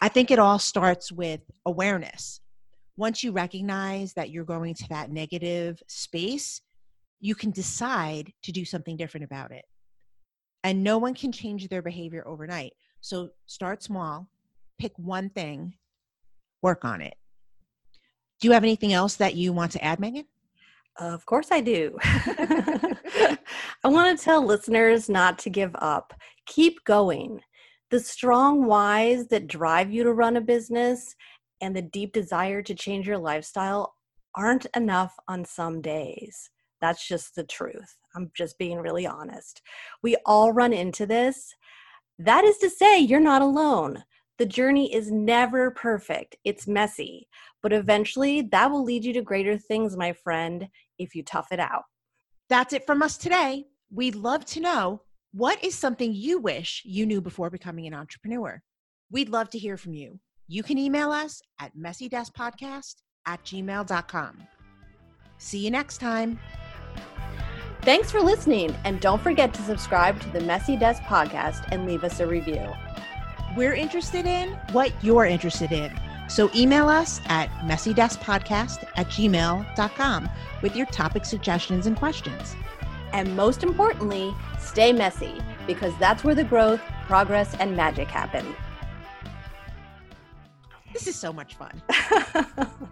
I 0.00 0.08
think 0.08 0.30
it 0.30 0.40
all 0.40 0.58
starts 0.58 1.12
with 1.12 1.40
awareness. 1.64 2.40
Once 2.96 3.22
you 3.22 3.30
recognize 3.30 4.12
that 4.14 4.30
you're 4.30 4.44
going 4.44 4.74
to 4.74 4.88
that 4.88 5.10
negative 5.10 5.80
space, 5.86 6.60
you 7.20 7.36
can 7.36 7.52
decide 7.52 8.32
to 8.42 8.50
do 8.50 8.64
something 8.64 8.96
different 8.96 9.24
about 9.24 9.52
it. 9.52 9.64
And 10.64 10.82
no 10.82 10.98
one 10.98 11.14
can 11.14 11.30
change 11.30 11.68
their 11.68 11.82
behavior 11.82 12.26
overnight. 12.26 12.72
So 13.02 13.30
start 13.46 13.82
small, 13.82 14.28
pick 14.78 14.92
one 14.96 15.28
thing, 15.28 15.74
work 16.62 16.84
on 16.84 17.00
it. 17.00 17.14
Do 18.40 18.46
you 18.46 18.52
have 18.52 18.62
anything 18.62 18.92
else 18.92 19.16
that 19.16 19.34
you 19.34 19.52
want 19.52 19.72
to 19.72 19.84
add, 19.84 19.98
Meghan? 19.98 20.24
Of 20.98 21.26
course, 21.26 21.48
I 21.50 21.60
do. 21.62 21.98
I 22.02 23.38
want 23.84 24.16
to 24.16 24.24
tell 24.24 24.44
listeners 24.46 25.08
not 25.08 25.36
to 25.40 25.50
give 25.50 25.74
up. 25.80 26.14
Keep 26.46 26.84
going. 26.84 27.40
The 27.90 27.98
strong 27.98 28.66
whys 28.66 29.26
that 29.28 29.48
drive 29.48 29.90
you 29.90 30.04
to 30.04 30.12
run 30.12 30.36
a 30.36 30.40
business 30.40 31.16
and 31.60 31.74
the 31.74 31.82
deep 31.82 32.12
desire 32.12 32.62
to 32.62 32.74
change 32.74 33.08
your 33.08 33.18
lifestyle 33.18 33.96
aren't 34.36 34.66
enough 34.76 35.14
on 35.26 35.44
some 35.44 35.80
days. 35.80 36.50
That's 36.80 37.06
just 37.06 37.34
the 37.34 37.44
truth. 37.44 37.96
I'm 38.14 38.30
just 38.34 38.58
being 38.58 38.78
really 38.78 39.06
honest. 39.06 39.60
We 40.02 40.16
all 40.24 40.52
run 40.52 40.72
into 40.72 41.04
this. 41.06 41.54
That 42.24 42.44
is 42.44 42.58
to 42.58 42.70
say, 42.70 43.00
you're 43.00 43.18
not 43.18 43.42
alone. 43.42 44.04
The 44.38 44.46
journey 44.46 44.94
is 44.94 45.10
never 45.10 45.72
perfect, 45.72 46.36
it's 46.44 46.68
messy, 46.68 47.28
but 47.62 47.72
eventually 47.72 48.42
that 48.52 48.70
will 48.70 48.84
lead 48.84 49.04
you 49.04 49.12
to 49.14 49.22
greater 49.22 49.58
things, 49.58 49.96
my 49.96 50.12
friend, 50.12 50.68
if 50.98 51.14
you 51.14 51.22
tough 51.24 51.48
it 51.50 51.58
out. 51.58 51.82
That's 52.48 52.72
it 52.72 52.86
from 52.86 53.02
us 53.02 53.16
today. 53.16 53.64
We'd 53.90 54.14
love 54.14 54.44
to 54.46 54.60
know 54.60 55.02
what 55.32 55.62
is 55.64 55.74
something 55.74 56.12
you 56.14 56.38
wish 56.38 56.82
you 56.84 57.06
knew 57.06 57.20
before 57.20 57.50
becoming 57.50 57.86
an 57.86 57.94
entrepreneur? 57.94 58.62
We'd 59.10 59.28
love 59.28 59.50
to 59.50 59.58
hear 59.58 59.76
from 59.76 59.94
you. 59.94 60.20
You 60.46 60.62
can 60.62 60.78
email 60.78 61.10
us 61.10 61.40
at 61.60 61.76
messydeskpodcast 61.76 62.96
at 63.26 63.42
gmail.com. 63.44 64.42
See 65.38 65.58
you 65.58 65.70
next 65.70 65.98
time. 65.98 66.38
Thanks 67.82 68.12
for 68.12 68.20
listening, 68.20 68.76
and 68.84 69.00
don't 69.00 69.20
forget 69.20 69.52
to 69.54 69.62
subscribe 69.62 70.20
to 70.20 70.28
the 70.30 70.40
Messy 70.40 70.76
Desk 70.76 71.02
podcast 71.02 71.66
and 71.72 71.84
leave 71.84 72.04
us 72.04 72.20
a 72.20 72.26
review. 72.28 72.64
We're 73.56 73.74
interested 73.74 74.24
in 74.24 74.50
what 74.70 74.92
you're 75.02 75.24
interested 75.24 75.72
in. 75.72 75.92
So 76.28 76.48
email 76.54 76.88
us 76.88 77.20
at 77.26 77.50
messydeskpodcast 77.64 78.84
at 78.94 79.08
gmail.com 79.08 80.30
with 80.62 80.76
your 80.76 80.86
topic 80.86 81.24
suggestions 81.24 81.88
and 81.88 81.96
questions. 81.96 82.54
And 83.12 83.36
most 83.36 83.64
importantly, 83.64 84.32
stay 84.60 84.92
messy 84.92 85.42
because 85.66 85.92
that's 85.98 86.22
where 86.22 86.36
the 86.36 86.44
growth, 86.44 86.80
progress, 87.08 87.52
and 87.56 87.76
magic 87.76 88.06
happen. 88.06 88.54
This 90.92 91.08
is 91.08 91.16
so 91.16 91.32
much 91.32 91.56
fun. 91.56 91.82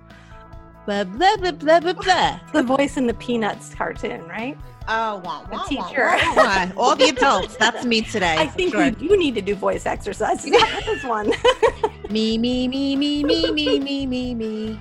blah, 0.87 1.05
blah, 1.05 1.37
blah, 1.37 1.53
blah, 1.53 1.81
blah, 1.81 1.93
blah. 1.93 2.41
the 2.53 2.63
voice 2.63 2.97
in 2.97 3.07
the 3.07 3.15
Peanuts 3.15 3.75
cartoon, 3.75 4.27
right? 4.29 4.57
Oh, 4.89 5.21
wah, 5.25 5.47
wah, 5.51 5.65
teacher. 5.65 6.07
Wah, 6.07 6.35
wah, 6.35 6.67
wah. 6.67 6.71
All 6.77 6.97
the 6.97 7.11
adults. 7.11 7.57
That's 7.57 7.85
me 7.85 8.03
today. 8.03 8.37
I 8.39 8.47
think 8.47 8.73
sure. 8.73 8.87
you, 8.87 8.97
you, 8.99 9.17
need 9.17 9.35
to 9.37 9.43
do 9.43 9.55
voice 9.55 9.87
exercises. 9.87 10.51
this 10.51 11.05
one. 11.05 11.33
me, 12.11 12.39
me, 12.39 12.67
me, 12.67 12.97
me, 12.97 13.23
me, 13.23 13.53
me, 13.53 13.79
me, 13.79 14.07
me, 14.07 14.35
me. 14.35 14.81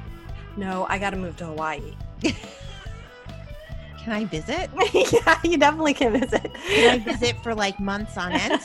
No, 0.58 0.86
I 0.90 0.98
got 0.98 1.12
to 1.12 1.18
move 1.18 1.38
to 1.38 1.46
Hawaii. 1.46 1.94
Can 4.04 4.14
I 4.14 4.26
visit? 4.26 4.70
yeah, 4.94 5.40
you 5.44 5.58
definitely 5.58 5.94
can 5.94 6.18
visit. 6.18 6.52
Can 6.54 6.90
I 6.90 7.04
visit 7.04 7.36
for 7.44 7.54
like 7.54 7.80
months 7.80 8.18
on 8.18 8.32
end? 8.32 8.62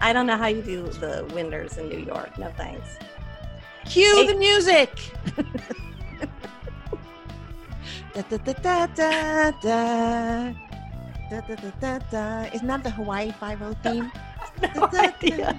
I 0.00 0.12
don't 0.12 0.26
know 0.26 0.36
how 0.36 0.46
you 0.46 0.60
do 0.60 0.82
the 0.82 1.26
winters 1.32 1.78
in 1.78 1.88
New 1.88 1.98
York. 1.98 2.38
No 2.38 2.48
thanks. 2.50 2.98
Cue 3.86 4.04
Hey. 4.16 4.26
the 4.26 4.38
music. 4.38 4.90
Da, 8.18 8.36
da, 8.36 8.36
da, 8.38 8.52
da, 8.52 8.86
da, 8.86 9.50
da. 9.62 10.52
Da, 11.30 11.40
da, 11.40 11.54
da, 11.54 11.70
da, 11.80 11.98
da. 12.10 12.50
Isn't 12.52 12.66
that 12.66 12.82
the 12.82 12.90
Hawaii 12.90 13.30
Five 13.30 13.62
O 13.62 13.74
theme? 13.84 14.10
No 14.74 14.88
idea. 14.98 15.56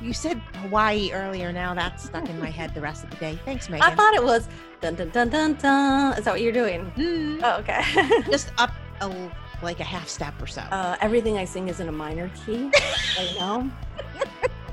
You 0.00 0.14
said 0.14 0.38
Hawaii 0.62 1.10
earlier. 1.12 1.52
Now 1.52 1.74
that's 1.74 2.04
stuck 2.04 2.26
in 2.30 2.40
my 2.40 2.48
head 2.48 2.74
the 2.74 2.80
rest 2.80 3.04
of 3.04 3.10
the 3.10 3.16
day. 3.16 3.38
Thanks, 3.44 3.68
Meghan. 3.68 3.82
I 3.82 3.94
thought 3.94 4.14
it 4.14 4.24
was 4.24 4.48
dun 4.80 4.94
dun 4.94 5.10
dun 5.10 5.28
dun 5.28 5.54
dun. 5.56 6.16
Is 6.18 6.24
that 6.24 6.30
what 6.32 6.40
you're 6.40 6.52
doing? 6.54 6.90
Mm, 6.96 7.40
Oh, 7.42 7.58
okay. 7.58 7.82
just 8.30 8.50
up 8.56 8.70
a, 9.02 9.14
like 9.62 9.80
a 9.80 9.84
half 9.84 10.08
step 10.08 10.40
or 10.40 10.46
so. 10.46 10.62
uh, 10.62 10.96
everything 11.02 11.36
I 11.36 11.44
sing 11.44 11.68
is 11.68 11.80
in 11.80 11.88
a 11.90 11.92
minor 11.92 12.30
key. 12.46 12.70
I 13.18 13.34
know. 13.38 13.70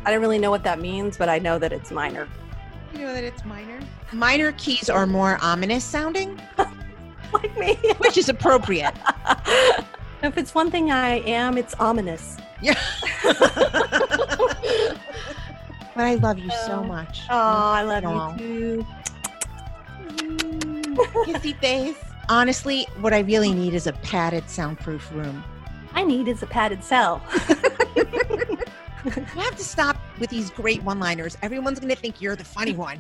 I 0.06 0.12
don't 0.12 0.22
really 0.22 0.40
know 0.40 0.50
what 0.52 0.64
that 0.64 0.80
means, 0.80 1.18
but 1.18 1.28
I 1.28 1.40
know 1.40 1.60
that 1.60 1.74
it's 1.74 1.92
minor. 1.92 2.30
you 2.94 3.00
know 3.00 3.14
that 3.14 3.26
it's 3.26 3.44
minor. 3.44 3.82
Minor 4.14 4.54
keys 4.54 4.90
are 4.90 5.06
more 5.06 5.38
ominous 5.42 5.84
sounding, 5.84 6.40
Like 7.34 7.58
me. 7.58 7.76
which 7.98 8.18
is 8.18 8.30
appropriate. 8.30 8.94
if 10.24 10.38
it's 10.38 10.54
one 10.56 10.72
thing 10.72 10.92
I 10.92 11.20
am, 11.20 11.58
it's 11.58 11.74
ominous. 11.76 12.38
Yeah. 12.62 12.74
but 13.24 13.38
I 15.96 16.16
love 16.16 16.40
you 16.40 16.50
so 16.66 16.80
Oh. 16.80 16.84
much. 16.84 17.22
Oh, 17.30 17.36
I 17.38 17.84
love 17.84 18.38
you 18.40 18.86
too. 18.86 18.86
Kissy 21.26 21.60
face. 21.60 21.96
Honestly, 22.30 22.88
what 23.00 23.14
I 23.14 23.20
really 23.20 23.54
need 23.54 23.74
is 23.74 23.88
a 23.88 23.94
padded, 23.94 24.50
soundproof 24.50 25.12
room. 25.14 25.44
I 25.94 26.04
need 26.04 26.28
is 26.28 26.44
a 26.44 26.48
padded 26.48 26.84
cell. 26.84 27.22
You 29.06 29.22
have 29.42 29.56
to 29.56 29.64
stop 29.64 29.98
with 30.20 30.30
these 30.30 30.50
great 30.50 30.84
one-liners. 30.84 31.38
Everyone's 31.42 31.80
going 31.80 31.94
to 31.94 32.00
think 32.00 32.22
you're 32.22 32.36
the 32.36 32.44
funny 32.44 32.74
one. 32.74 33.00